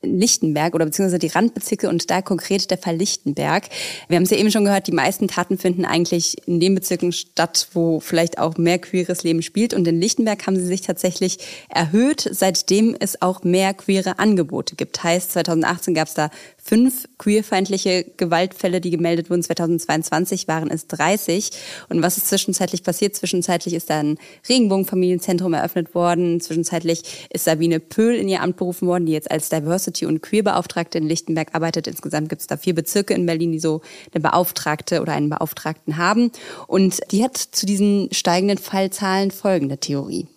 [0.03, 3.65] Lichtenberg oder beziehungsweise die Randbezirke und da konkret der Fall Lichtenberg.
[4.07, 7.11] Wir haben es ja eben schon gehört, die meisten Taten finden eigentlich in den Bezirken
[7.11, 9.73] statt, wo vielleicht auch mehr queeres Leben spielt.
[9.73, 11.37] Und in Lichtenberg haben sie sich tatsächlich
[11.69, 15.03] erhöht, seitdem es auch mehr queere Angebote gibt.
[15.03, 16.29] Heißt, 2018 gab es da
[16.63, 19.43] fünf queerfeindliche Gewaltfälle, die gemeldet wurden.
[19.43, 21.51] 2022 waren es 30.
[21.89, 23.15] Und was ist zwischenzeitlich passiert?
[23.15, 26.39] Zwischenzeitlich ist da ein Regenbogenfamilienzentrum eröffnet worden.
[26.39, 30.97] Zwischenzeitlich ist Sabine Pöhl in ihr Amt berufen worden, die jetzt als Diversity- und Queerbeauftragte
[30.97, 31.87] in Lichtenberg arbeitet.
[31.87, 33.81] Insgesamt gibt es da vier Bezirke in Berlin, die so
[34.13, 36.31] eine Beauftragte oder einen Beauftragten haben.
[36.67, 40.27] Und die hat zu diesen steigenden Fallzahlen folgende Theorie.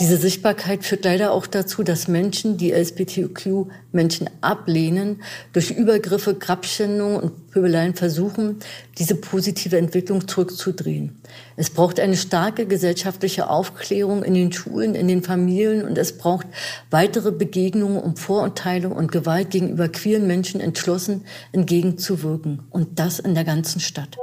[0.00, 5.20] Diese Sichtbarkeit führt leider auch dazu, dass Menschen, die LGBTQ-Menschen ablehnen,
[5.52, 8.60] durch Übergriffe, Grabschändungen und Pöbeleien versuchen,
[8.96, 11.20] diese positive Entwicklung zurückzudrehen.
[11.56, 16.46] Es braucht eine starke gesellschaftliche Aufklärung in den Schulen, in den Familien und es braucht
[16.90, 22.62] weitere Begegnungen, um Vorurteile und Gewalt gegenüber queeren Menschen entschlossen entgegenzuwirken.
[22.70, 24.16] Und das in der ganzen Stadt.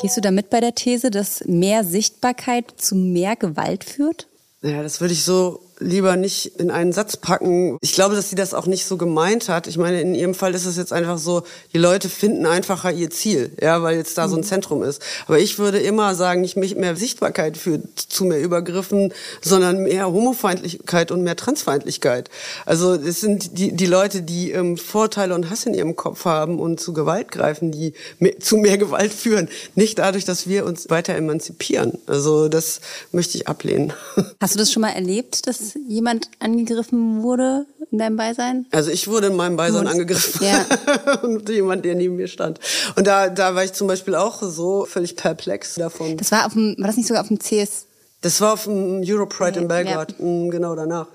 [0.00, 4.29] Gehst du damit bei der These, dass mehr Sichtbarkeit zu mehr Gewalt führt?
[4.62, 7.78] Ja, das würde ich so lieber nicht in einen Satz packen.
[7.80, 9.66] Ich glaube, dass sie das auch nicht so gemeint hat.
[9.66, 13.10] Ich meine, in ihrem Fall ist es jetzt einfach so, die Leute finden einfacher ihr
[13.10, 14.44] Ziel, ja, weil jetzt da so ein mhm.
[14.44, 15.02] Zentrum ist.
[15.26, 21.10] Aber ich würde immer sagen, nicht mehr Sichtbarkeit führt zu mehr Übergriffen, sondern mehr Homofeindlichkeit
[21.10, 22.30] und mehr Transfeindlichkeit.
[22.66, 26.60] Also es sind die, die Leute, die ähm, Vorteile und Hass in ihrem Kopf haben
[26.60, 29.48] und zu Gewalt greifen, die mehr, zu mehr Gewalt führen.
[29.74, 31.98] Nicht dadurch, dass wir uns weiter emanzipieren.
[32.06, 32.80] Also das
[33.12, 33.92] möchte ich ablehnen.
[34.40, 38.66] Hast du das schon mal erlebt, dass jemand angegriffen wurde in deinem Beisein?
[38.70, 40.46] Also ich wurde in meinem Beisein angegriffen.
[40.46, 40.64] Ja.
[41.22, 42.60] und jemand, der neben mir stand.
[42.96, 46.16] Und da, da war ich zum Beispiel auch so völlig perplex davon.
[46.16, 47.86] Das war auf dem, war das nicht sogar auf dem CS?
[48.22, 50.24] Das war auf dem Europride in Belgrad, ja.
[50.24, 51.06] Mm, genau danach.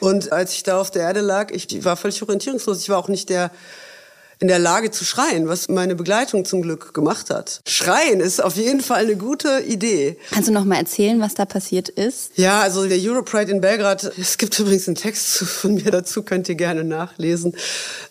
[0.00, 2.80] Und als ich da auf der Erde lag, ich war völlig orientierungslos.
[2.80, 3.50] Ich war auch nicht der
[4.40, 7.60] in der Lage zu schreien, was meine Begleitung zum Glück gemacht hat.
[7.66, 10.16] Schreien ist auf jeden Fall eine gute Idee.
[10.30, 12.32] Kannst du noch mal erzählen, was da passiert ist?
[12.36, 16.48] Ja, also der Europride in Belgrad, es gibt übrigens einen Text von mir dazu, könnt
[16.48, 17.54] ihr gerne nachlesen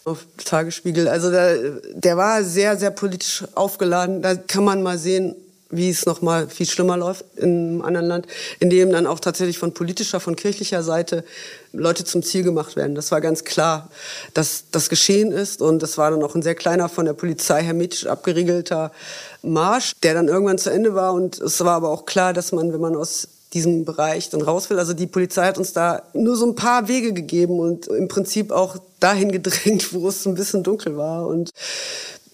[0.05, 1.07] auf Tagesspiegel.
[1.07, 1.57] Also der,
[1.93, 4.21] der war sehr, sehr politisch aufgeladen.
[4.21, 5.35] Da kann man mal sehen,
[5.75, 8.27] wie es noch mal viel schlimmer läuft in einem anderen Land,
[8.59, 11.23] in dem dann auch tatsächlich von politischer, von kirchlicher Seite
[11.71, 12.95] Leute zum Ziel gemacht werden.
[12.95, 13.89] Das war ganz klar,
[14.33, 17.63] dass das geschehen ist und das war dann auch ein sehr kleiner, von der Polizei
[17.63, 18.91] hermetisch abgeriegelter
[19.41, 22.71] Marsch, der dann irgendwann zu Ende war und es war aber auch klar, dass man,
[22.71, 24.79] wenn man aus diesem Bereich dann raus will.
[24.79, 28.51] Also die Polizei hat uns da nur so ein paar Wege gegeben und im Prinzip
[28.51, 31.27] auch dahin gedrängt, wo es ein bisschen dunkel war.
[31.27, 31.51] Und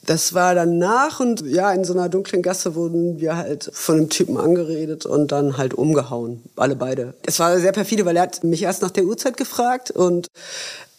[0.10, 3.98] das war dann nach und ja, in so einer dunklen Gasse wurden wir halt von
[3.98, 6.42] einem Typen angeredet und dann halt umgehauen.
[6.56, 7.14] Alle beide.
[7.28, 10.26] Es war sehr perfide, weil er hat mich erst nach der Uhrzeit gefragt und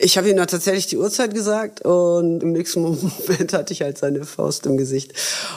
[0.02, 3.98] ich habe ihm dann tatsächlich die Uhrzeit gesagt und im nächsten Moment hatte ich halt
[3.98, 5.12] seine Faust im Gesicht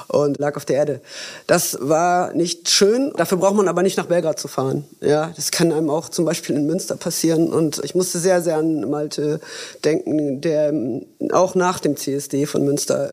[0.08, 1.02] und lag auf der Erde.
[1.48, 3.14] Das war nicht schön.
[3.16, 4.84] Dafür braucht man aber nicht nach Belgrad zu fahren.
[5.00, 7.54] Ja, das kann einem auch zum Beispiel in Münster passieren.
[7.54, 9.40] Und ich musste sehr, sehr an Malte
[9.86, 10.74] denken, der
[11.32, 13.12] auch nach dem CSD von Münster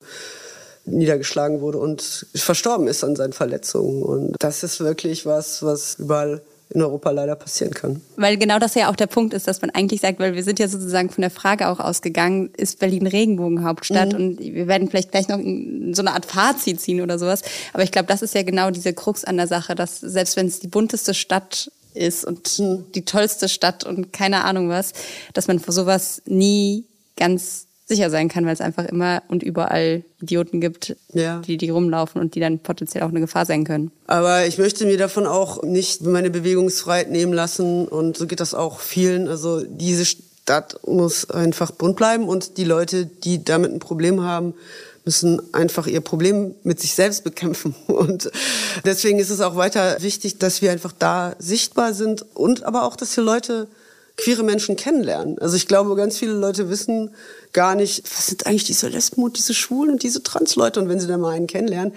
[0.84, 4.02] niedergeschlagen wurde und verstorben ist an seinen Verletzungen.
[4.02, 8.00] Und das ist wirklich was, was überall in Europa leider passieren kann.
[8.16, 10.60] Weil genau das ja auch der Punkt ist, dass man eigentlich sagt, weil wir sind
[10.60, 14.12] ja sozusagen von der Frage auch ausgegangen, ist Berlin Regenbogenhauptstadt?
[14.12, 14.18] Mhm.
[14.18, 17.42] Und wir werden vielleicht gleich noch so eine Art Fazit ziehen oder sowas.
[17.72, 20.46] Aber ich glaube, das ist ja genau diese Krux an der Sache, dass selbst wenn
[20.46, 22.84] es die bunteste Stadt ist und mhm.
[22.94, 24.92] die tollste Stadt und keine Ahnung was,
[25.34, 26.84] dass man vor sowas nie
[27.16, 31.40] ganz sicher sein kann, weil es einfach immer und überall Idioten gibt, ja.
[31.40, 33.90] die, die rumlaufen und die dann potenziell auch eine Gefahr sein können.
[34.06, 38.54] Aber ich möchte mir davon auch nicht meine Bewegungsfreiheit nehmen lassen und so geht das
[38.54, 39.28] auch vielen.
[39.28, 44.54] Also diese Stadt muss einfach bunt bleiben und die Leute, die damit ein Problem haben,
[45.04, 47.74] müssen einfach ihr Problem mit sich selbst bekämpfen.
[47.86, 48.30] Und
[48.84, 52.96] deswegen ist es auch weiter wichtig, dass wir einfach da sichtbar sind und aber auch,
[52.96, 53.66] dass wir Leute,
[54.20, 55.38] queere Menschen kennenlernen.
[55.38, 57.10] Also ich glaube, ganz viele Leute wissen
[57.52, 60.80] gar nicht, was sind eigentlich diese Lesben und diese Schwulen und diese Transleute.
[60.80, 61.92] Und wenn sie dann mal einen kennenlernen,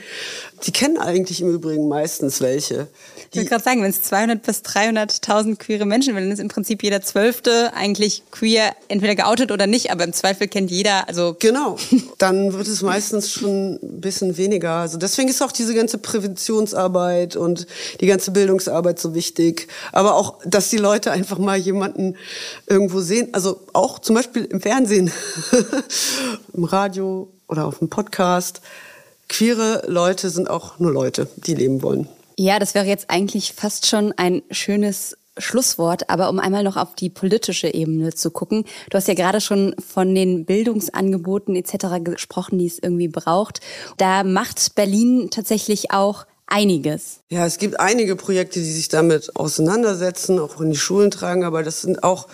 [0.66, 2.88] die kennen eigentlich im Übrigen meistens welche.
[3.32, 6.84] Ich wollte gerade sagen, wenn es 200 bis 300.000 queere Menschen dann ist im Prinzip
[6.84, 11.36] jeder Zwölfte eigentlich queer, entweder geoutet oder nicht, aber im Zweifel kennt jeder, also...
[11.40, 11.78] Genau,
[12.20, 14.74] dann wird es meistens schon ein bisschen weniger.
[14.74, 17.66] Also deswegen ist auch diese ganze Präventionsarbeit und
[18.02, 19.68] die ganze Bildungsarbeit so wichtig.
[19.92, 22.16] Aber auch, dass die Leute einfach mal jemanden
[22.68, 25.12] irgendwo sehen, also auch zum Beispiel im Fernsehen,
[26.54, 28.62] im Radio oder auf dem Podcast.
[29.30, 32.08] Queere Leute sind auch nur Leute, die leben wollen.
[32.38, 36.96] Ja, das wäre jetzt eigentlich fast schon ein schönes Schlusswort, aber um einmal noch auf
[36.96, 38.66] die politische Ebene zu gucken.
[38.90, 42.04] Du hast ja gerade schon von den Bildungsangeboten etc.
[42.04, 43.60] gesprochen, die es irgendwie braucht.
[43.98, 47.22] Da macht Berlin tatsächlich auch einiges.
[47.30, 51.64] Ja, es gibt einige Projekte, die sich damit auseinandersetzen, auch in die Schulen tragen, aber
[51.64, 52.28] das sind auch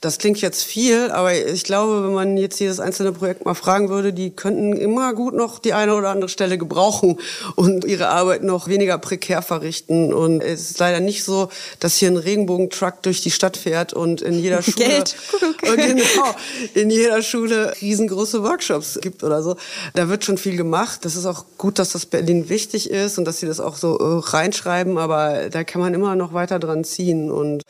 [0.00, 3.88] das klingt jetzt viel, aber ich glaube, wenn man jetzt jedes einzelne Projekt mal fragen
[3.88, 7.18] würde, die könnten immer gut noch die eine oder andere Stelle gebrauchen
[7.54, 10.12] und ihre Arbeit noch weniger prekär verrichten.
[10.12, 11.48] Und es ist leider nicht so,
[11.80, 15.16] dass hier ein Regenbogentruck durch die Stadt fährt und in jeder Schule, Geld.
[15.62, 16.34] genau,
[16.74, 19.56] in jeder Schule riesengroße Workshops gibt oder so.
[19.94, 21.04] Da wird schon viel gemacht.
[21.06, 23.98] Das ist auch gut, dass das Berlin wichtig ist und dass sie das auch so
[23.98, 27.62] äh, reinschreiben, aber da kann man immer noch weiter dran ziehen und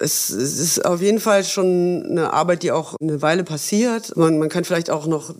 [0.00, 4.16] es, es ist auf jeden Fall schon eine Arbeit, die auch eine Weile passiert.
[4.16, 5.34] Man, man kann vielleicht auch noch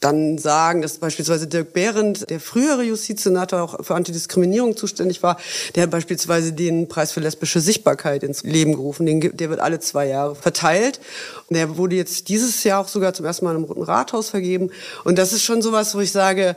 [0.00, 5.38] dann sagen, dass beispielsweise Dirk Behrendt, der frühere Justizsenator, auch für Antidiskriminierung zuständig war,
[5.74, 9.06] der hat beispielsweise den Preis für lesbische Sichtbarkeit ins Leben gerufen.
[9.06, 11.00] Den, der wird alle zwei Jahre verteilt.
[11.48, 14.70] Und der wurde jetzt dieses Jahr auch sogar zum ersten Mal im Roten Rathaus vergeben.
[15.04, 16.56] Und das ist schon sowas, wo ich sage,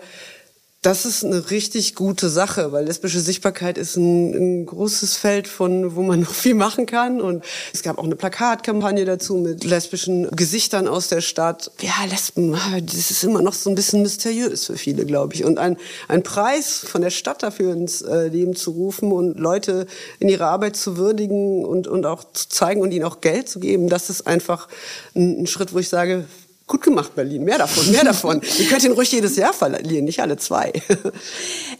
[0.81, 5.95] das ist eine richtig gute Sache, weil lesbische Sichtbarkeit ist ein, ein, großes Feld, von
[5.97, 7.19] wo man noch viel machen kann.
[7.19, 11.71] Und es gab auch eine Plakatkampagne dazu mit lesbischen Gesichtern aus der Stadt.
[11.81, 15.43] Ja, Lesben, das ist immer noch so ein bisschen mysteriös für viele, glaube ich.
[15.43, 15.75] Und ein,
[16.07, 19.85] ein Preis von der Stadt dafür ins äh, Leben zu rufen und Leute
[20.19, 23.59] in ihrer Arbeit zu würdigen und, und auch zu zeigen und ihnen auch Geld zu
[23.59, 24.69] geben, das ist einfach
[25.13, 26.23] ein, ein Schritt, wo ich sage,
[26.69, 27.45] Gut gemacht, Berlin.
[27.45, 28.41] Mehr davon, mehr davon.
[28.59, 30.71] Ihr könnt ihn ruhig jedes Jahr verlieren, nicht alle zwei.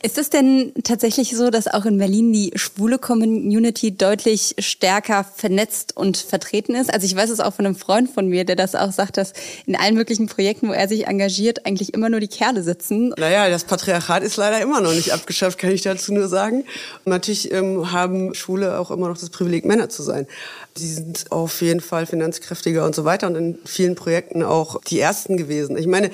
[0.01, 5.95] Ist es denn tatsächlich so, dass auch in Berlin die schwule Community deutlich stärker vernetzt
[5.95, 6.91] und vertreten ist?
[6.91, 9.33] Also ich weiß es auch von einem Freund von mir, der das auch sagt, dass
[9.67, 13.13] in allen möglichen Projekten, wo er sich engagiert, eigentlich immer nur die Kerle sitzen.
[13.15, 16.63] Naja, das Patriarchat ist leider immer noch nicht abgeschafft, kann ich dazu nur sagen.
[17.05, 20.25] Und natürlich ähm, haben Schwule auch immer noch das Privileg, Männer zu sein.
[20.79, 24.99] Die sind auf jeden Fall finanzkräftiger und so weiter und in vielen Projekten auch die
[24.99, 25.77] ersten gewesen.
[25.77, 26.11] Ich meine,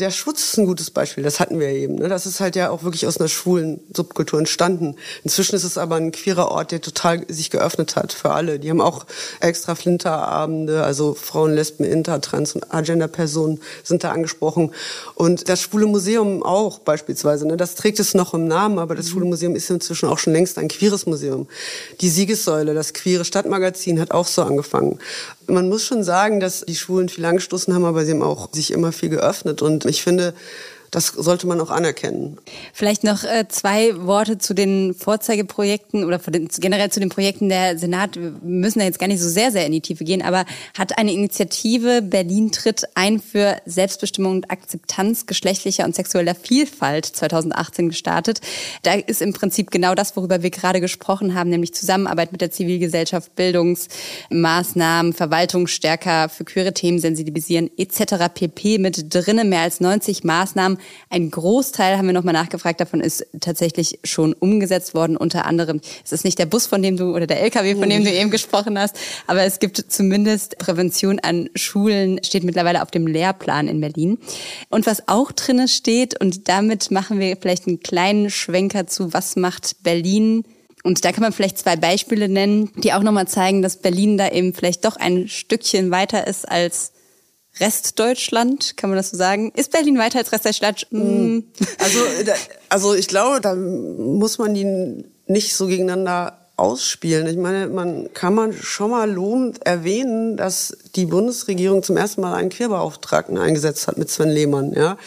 [0.00, 1.96] der Schutz ist ein gutes Beispiel, das hatten wir eben.
[1.96, 2.08] Ne?
[2.08, 4.96] Das ist halt ja auch wirklich aus einer schwulen Subkultur entstanden.
[5.24, 8.58] Inzwischen ist es aber ein queerer Ort, der total sich geöffnet hat für alle.
[8.58, 9.04] Die haben auch
[9.40, 14.72] extra Flinterabende, also Frauen, Lesben, Inter, Trans und Agender-Personen sind da angesprochen.
[15.14, 17.56] Und das Schwule Museum auch beispielsweise, ne?
[17.56, 20.58] das trägt es noch im Namen, aber das Schwule Museum ist inzwischen auch schon längst
[20.58, 21.46] ein queeres Museum.
[22.00, 24.98] Die Siegessäule, das queere Stadtmagazin hat auch so angefangen.
[25.46, 28.70] Man muss schon sagen, dass die Schwulen viel angestoßen haben, aber sie haben auch sich
[28.70, 29.62] immer viel geöffnet.
[29.62, 30.34] Und ich finde,
[30.90, 32.38] das sollte man auch anerkennen.
[32.72, 37.78] Vielleicht noch äh, zwei Worte zu den Vorzeigeprojekten oder den, generell zu den Projekten der
[37.78, 38.16] Senat.
[38.16, 40.44] Wir müssen da jetzt gar nicht so sehr, sehr in die Tiefe gehen, aber
[40.76, 47.88] hat eine Initiative Berlin tritt ein für Selbstbestimmung und Akzeptanz geschlechtlicher und sexueller Vielfalt 2018
[47.88, 48.40] gestartet.
[48.82, 52.50] Da ist im Prinzip genau das, worüber wir gerade gesprochen haben, nämlich Zusammenarbeit mit der
[52.50, 58.32] Zivilgesellschaft, Bildungsmaßnahmen, Verwaltung stärker für queere Themen sensibilisieren etc.
[58.34, 58.78] pp.
[58.78, 63.98] mit drinnen mehr als 90 Maßnahmen ein Großteil, haben wir nochmal nachgefragt, davon ist tatsächlich
[64.04, 65.16] schon umgesetzt worden.
[65.16, 68.04] Unter anderem, es ist nicht der Bus, von dem du, oder der LKW, von dem
[68.04, 73.06] du eben gesprochen hast, aber es gibt zumindest Prävention an Schulen, steht mittlerweile auf dem
[73.06, 74.18] Lehrplan in Berlin.
[74.68, 79.36] Und was auch drinne steht, und damit machen wir vielleicht einen kleinen Schwenker zu, was
[79.36, 80.44] macht Berlin
[80.82, 84.28] und da kann man vielleicht zwei Beispiele nennen, die auch nochmal zeigen, dass Berlin da
[84.28, 86.92] eben vielleicht doch ein Stückchen weiter ist als
[87.60, 89.52] Restdeutschland, kann man das so sagen?
[89.54, 90.86] Ist Berlin weiter als Restdeutschland?
[90.90, 91.40] Mm.
[91.78, 91.98] Also,
[92.68, 97.26] also ich glaube, da muss man die nicht so gegeneinander ausspielen.
[97.26, 102.34] Ich meine, man kann man schon mal lobend erwähnen, dass die Bundesregierung zum ersten Mal
[102.34, 104.98] einen Queerbeauftragten eingesetzt hat mit Sven Lehmann, ja.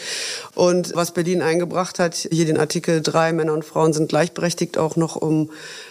[0.56, 4.96] Und was Berlin eingebracht hat, hier den Artikel 3, Männer und Frauen sind gleichberechtigt, auch
[4.96, 5.50] noch um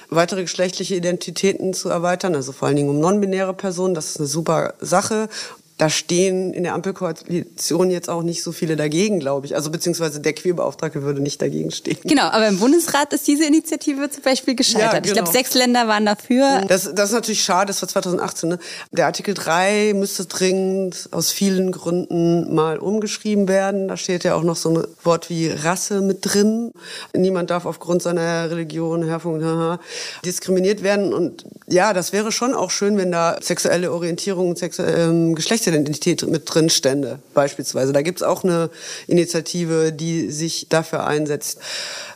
[0.10, 3.96] weitere geschlechtliche Identitäten zu erweitern, also vor allen Dingen um non-binäre Personen.
[3.96, 5.30] Das ist eine super Sache
[5.78, 9.56] da stehen in der Ampelkoalition jetzt auch nicht so viele dagegen, glaube ich.
[9.56, 11.98] Also beziehungsweise der Queerbeauftragte würde nicht dagegen stehen.
[12.04, 14.94] Genau, aber im Bundesrat ist diese Initiative zum Beispiel gescheitert.
[14.94, 15.08] Ja, genau.
[15.08, 16.62] Ich glaube, sechs Länder waren dafür.
[16.68, 18.50] Das, das ist natürlich schade, das war 2018.
[18.50, 18.60] Ne?
[18.92, 23.88] Der Artikel 3 müsste dringend aus vielen Gründen mal umgeschrieben werden.
[23.88, 26.72] Da steht ja auch noch so ein Wort wie Rasse mit drin.
[27.16, 29.80] Niemand darf aufgrund seiner Religion, Herkunft, haha,
[30.24, 31.14] diskriminiert werden.
[31.14, 36.28] Und ja, das wäre schon auch schön, wenn da sexuelle Orientierung, sexuelle, ähm, Geschlechts Geschlechtsidentität
[36.28, 37.94] mit drin stände, beispielsweise.
[37.94, 38.70] Da gibt es auch eine
[39.08, 41.60] Initiative, die sich dafür einsetzt,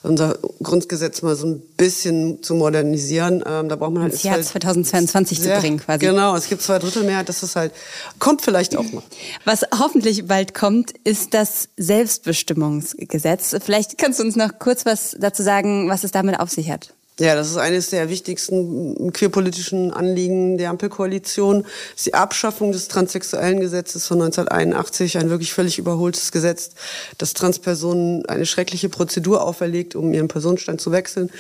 [0.04, 3.43] unser Grundgesetz mal so ein bisschen zu modernisieren.
[3.48, 6.06] Ähm, da braucht man halt ins Jahr halt 2022 sehr, zu bringen, quasi.
[6.06, 7.74] Genau, es gibt zwei Drittel Mehrheit, das ist halt,
[8.20, 9.04] kommt vielleicht auch mal.
[9.45, 13.56] Was hoffentlich bald kommt, ist das Selbstbestimmungsgesetz.
[13.64, 16.93] Vielleicht kannst du uns noch kurz was dazu sagen, was es damit auf sich hat.
[17.20, 21.65] Ja, das ist eines der wichtigsten queerpolitischen Anliegen der Ampelkoalition.
[21.95, 26.72] Ist die Abschaffung des transsexuellen Gesetzes von 1981, ein wirklich völlig überholtes Gesetz,
[27.18, 31.32] das Transpersonen eine schreckliche Prozedur auferlegt, um ihren Personenstand zu wechseln.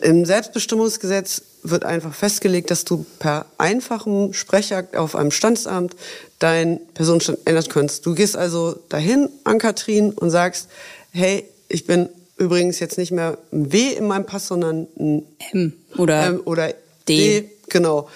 [0.00, 5.94] Im Selbstbestimmungsgesetz wird einfach festgelegt, dass du per einfachem Sprechakt auf einem Standesamt
[6.40, 8.06] deinen Personenstand ändern kannst.
[8.06, 10.66] Du gehst also dahin an Katrin und sagst,
[11.12, 15.72] hey, ich bin übrigens jetzt nicht mehr ein W in meinem Pass, sondern ein M
[15.96, 16.72] oder, M oder
[17.08, 17.40] D.
[17.40, 17.50] D.
[17.68, 18.08] Genau.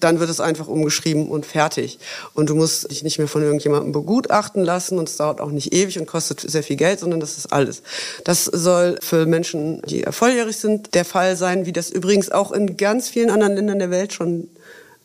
[0.00, 2.00] Dann wird es einfach umgeschrieben und fertig.
[2.34, 5.72] Und du musst dich nicht mehr von irgendjemandem begutachten lassen und es dauert auch nicht
[5.72, 7.82] ewig und kostet sehr viel Geld, sondern das ist alles.
[8.24, 12.76] Das soll für Menschen, die volljährig sind, der Fall sein, wie das übrigens auch in
[12.76, 14.48] ganz vielen anderen Ländern der Welt schon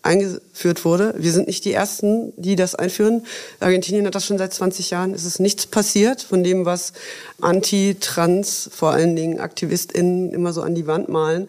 [0.07, 1.13] eingeführt wurde.
[1.17, 3.25] Wir sind nicht die Ersten, die das einführen.
[3.59, 5.13] Argentinien hat das schon seit 20 Jahren.
[5.13, 6.93] Es ist nichts passiert von dem, was
[7.41, 11.47] Anti-Trans, vor allen Dingen AktivistInnen immer so an die Wand malen.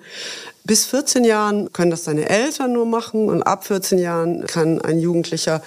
[0.65, 4.99] Bis 14 Jahren können das seine Eltern nur machen und ab 14 Jahren kann ein
[4.99, 5.63] Jugendlicher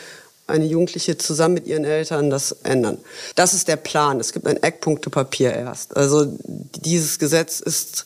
[0.48, 2.98] eine Jugendliche zusammen mit ihren Eltern das ändern.
[3.36, 4.20] Das ist der Plan.
[4.20, 5.96] Es gibt ein Eckpunktepapier erst.
[5.96, 8.06] Also dieses Gesetz ist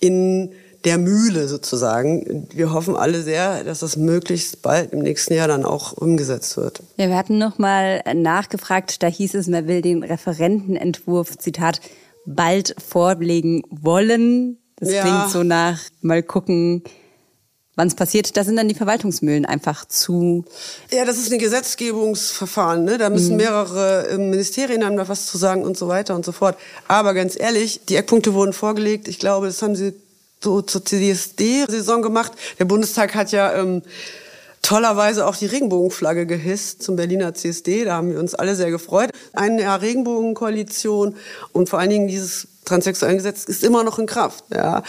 [0.00, 0.52] in
[0.84, 2.48] der Mühle sozusagen.
[2.52, 6.82] Wir hoffen alle sehr, dass das möglichst bald im nächsten Jahr dann auch umgesetzt wird.
[6.96, 11.80] Ja, wir hatten noch mal nachgefragt, da hieß es, man will den Referentenentwurf, Zitat,
[12.26, 14.58] bald vorlegen wollen.
[14.76, 15.02] Das ja.
[15.02, 16.82] klingt so nach, mal gucken,
[17.74, 20.44] wann es passiert, da sind dann die Verwaltungsmühlen einfach zu.
[20.90, 22.84] Ja, das ist ein Gesetzgebungsverfahren.
[22.84, 22.98] Ne?
[22.98, 23.38] Da müssen mhm.
[23.38, 26.56] mehrere ähm, Ministerien haben da was zu sagen und so weiter und so fort.
[26.88, 29.08] Aber ganz ehrlich, die Eckpunkte wurden vorgelegt.
[29.08, 29.94] Ich glaube, das haben sie
[30.42, 32.32] so zur CSD-Saison gemacht.
[32.58, 33.82] Der Bundestag hat ja ähm,
[34.62, 37.84] tollerweise auch die Regenbogenflagge gehisst zum Berliner CSD.
[37.84, 39.10] Da haben wir uns alle sehr gefreut.
[39.32, 41.16] Eine ja, Regenbogenkoalition
[41.52, 44.44] und vor allen Dingen dieses transsexuellen Gesetz ist immer noch in Kraft.
[44.54, 44.82] Ja.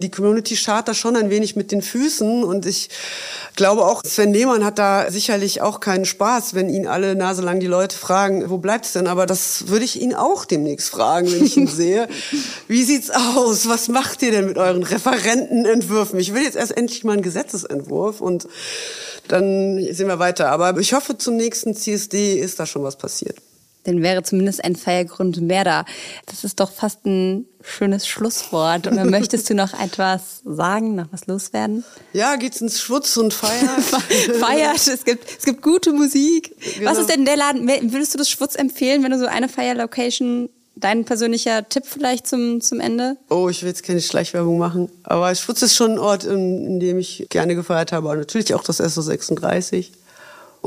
[0.00, 2.88] Die Community schart da schon ein wenig mit den Füßen und ich
[3.56, 7.58] glaube auch, Sven Lehmann hat da sicherlich auch keinen Spaß, wenn ihn alle Nase lang
[7.58, 9.08] die Leute fragen, wo bleibt es denn?
[9.08, 12.08] Aber das würde ich ihn auch demnächst fragen, wenn ich ihn sehe.
[12.68, 13.68] Wie sieht's aus?
[13.68, 16.20] Was macht ihr denn mit euren Referentenentwürfen?
[16.20, 18.46] Ich will jetzt erst endlich mal einen Gesetzesentwurf und
[19.26, 20.50] dann sehen wir weiter.
[20.50, 23.36] Aber ich hoffe, zum nächsten CSD ist da schon was passiert
[23.86, 25.84] dann wäre zumindest ein Feiergrund mehr da.
[26.26, 28.86] Das ist doch fast ein schönes Schlusswort.
[28.86, 31.84] Oder möchtest du noch etwas sagen, noch was loswerden?
[32.12, 33.80] Ja, geht's ins Schwutz und feiert.
[34.40, 36.54] feiert, es gibt, es gibt gute Musik.
[36.78, 36.90] Genau.
[36.90, 37.68] Was ist denn der Laden?
[37.68, 42.60] Würdest du das Schwutz empfehlen, wenn du so eine Feierlocation Dein persönlicher Tipp vielleicht zum,
[42.60, 43.16] zum Ende?
[43.30, 44.90] Oh, ich will jetzt keine Schleichwerbung machen.
[45.04, 48.10] Aber Schwutz ist schon ein Ort, in, in dem ich gerne gefeiert habe.
[48.10, 49.86] Aber natürlich auch das SO36.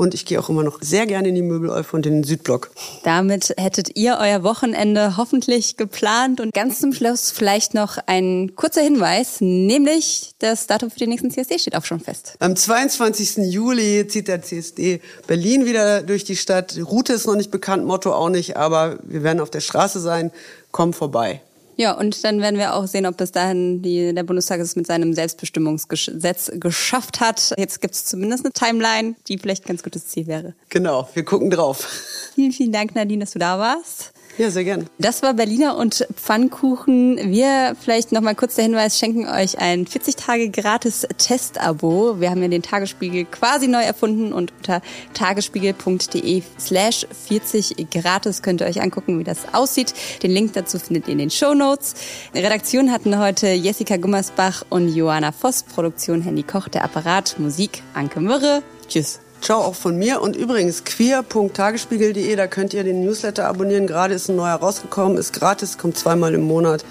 [0.00, 2.70] Und ich gehe auch immer noch sehr gerne in die Möbeleufe und in den Südblock.
[3.02, 6.40] Damit hättet ihr euer Wochenende hoffentlich geplant.
[6.40, 11.30] Und ganz zum Schluss vielleicht noch ein kurzer Hinweis, nämlich das Datum für den nächsten
[11.30, 12.32] CSD steht auch schon fest.
[12.38, 13.52] Am 22.
[13.52, 16.76] Juli zieht der CSD Berlin wieder durch die Stadt.
[16.76, 20.00] Die Route ist noch nicht bekannt, Motto auch nicht, aber wir werden auf der Straße
[20.00, 20.30] sein.
[20.70, 21.42] Komm vorbei.
[21.76, 24.86] Ja, und dann werden wir auch sehen, ob bis dahin die, der Bundestag es mit
[24.86, 27.54] seinem Selbstbestimmungsgesetz geschafft hat.
[27.56, 30.54] Jetzt gibt es zumindest eine Timeline, die vielleicht ein ganz gutes Ziel wäre.
[30.68, 31.88] Genau, wir gucken drauf.
[32.34, 34.12] Vielen, vielen Dank, Nadine, dass du da warst.
[34.40, 34.88] Ja, sehr gern.
[34.96, 37.18] Das war Berliner und Pfannkuchen.
[37.30, 42.20] Wir vielleicht noch mal kurz der Hinweis schenken euch ein 40 Tage gratis Testabo.
[42.20, 44.80] Wir haben ja den Tagesspiegel quasi neu erfunden und unter
[45.12, 49.92] tagesspiegel.de slash 40 gratis könnt ihr euch angucken, wie das aussieht.
[50.22, 51.94] Den Link dazu findet ihr in den Show Notes.
[52.34, 55.64] Redaktion hatten heute Jessica Gummersbach und Johanna Voss.
[55.64, 58.62] Produktion Handy Koch, der Apparat, Musik Anke Mürre.
[58.88, 59.20] Tschüss.
[59.40, 60.20] Ciao auch von mir.
[60.20, 63.86] Und übrigens queer.tagesspiegel.de, da könnt ihr den Newsletter abonnieren.
[63.86, 66.84] Gerade ist ein neuer rausgekommen, ist gratis, kommt zweimal im Monat.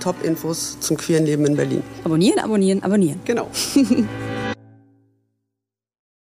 [0.00, 1.82] Top-Infos zum queeren Leben in Berlin.
[2.04, 3.20] Abonnieren, abonnieren, abonnieren.
[3.24, 3.48] Genau.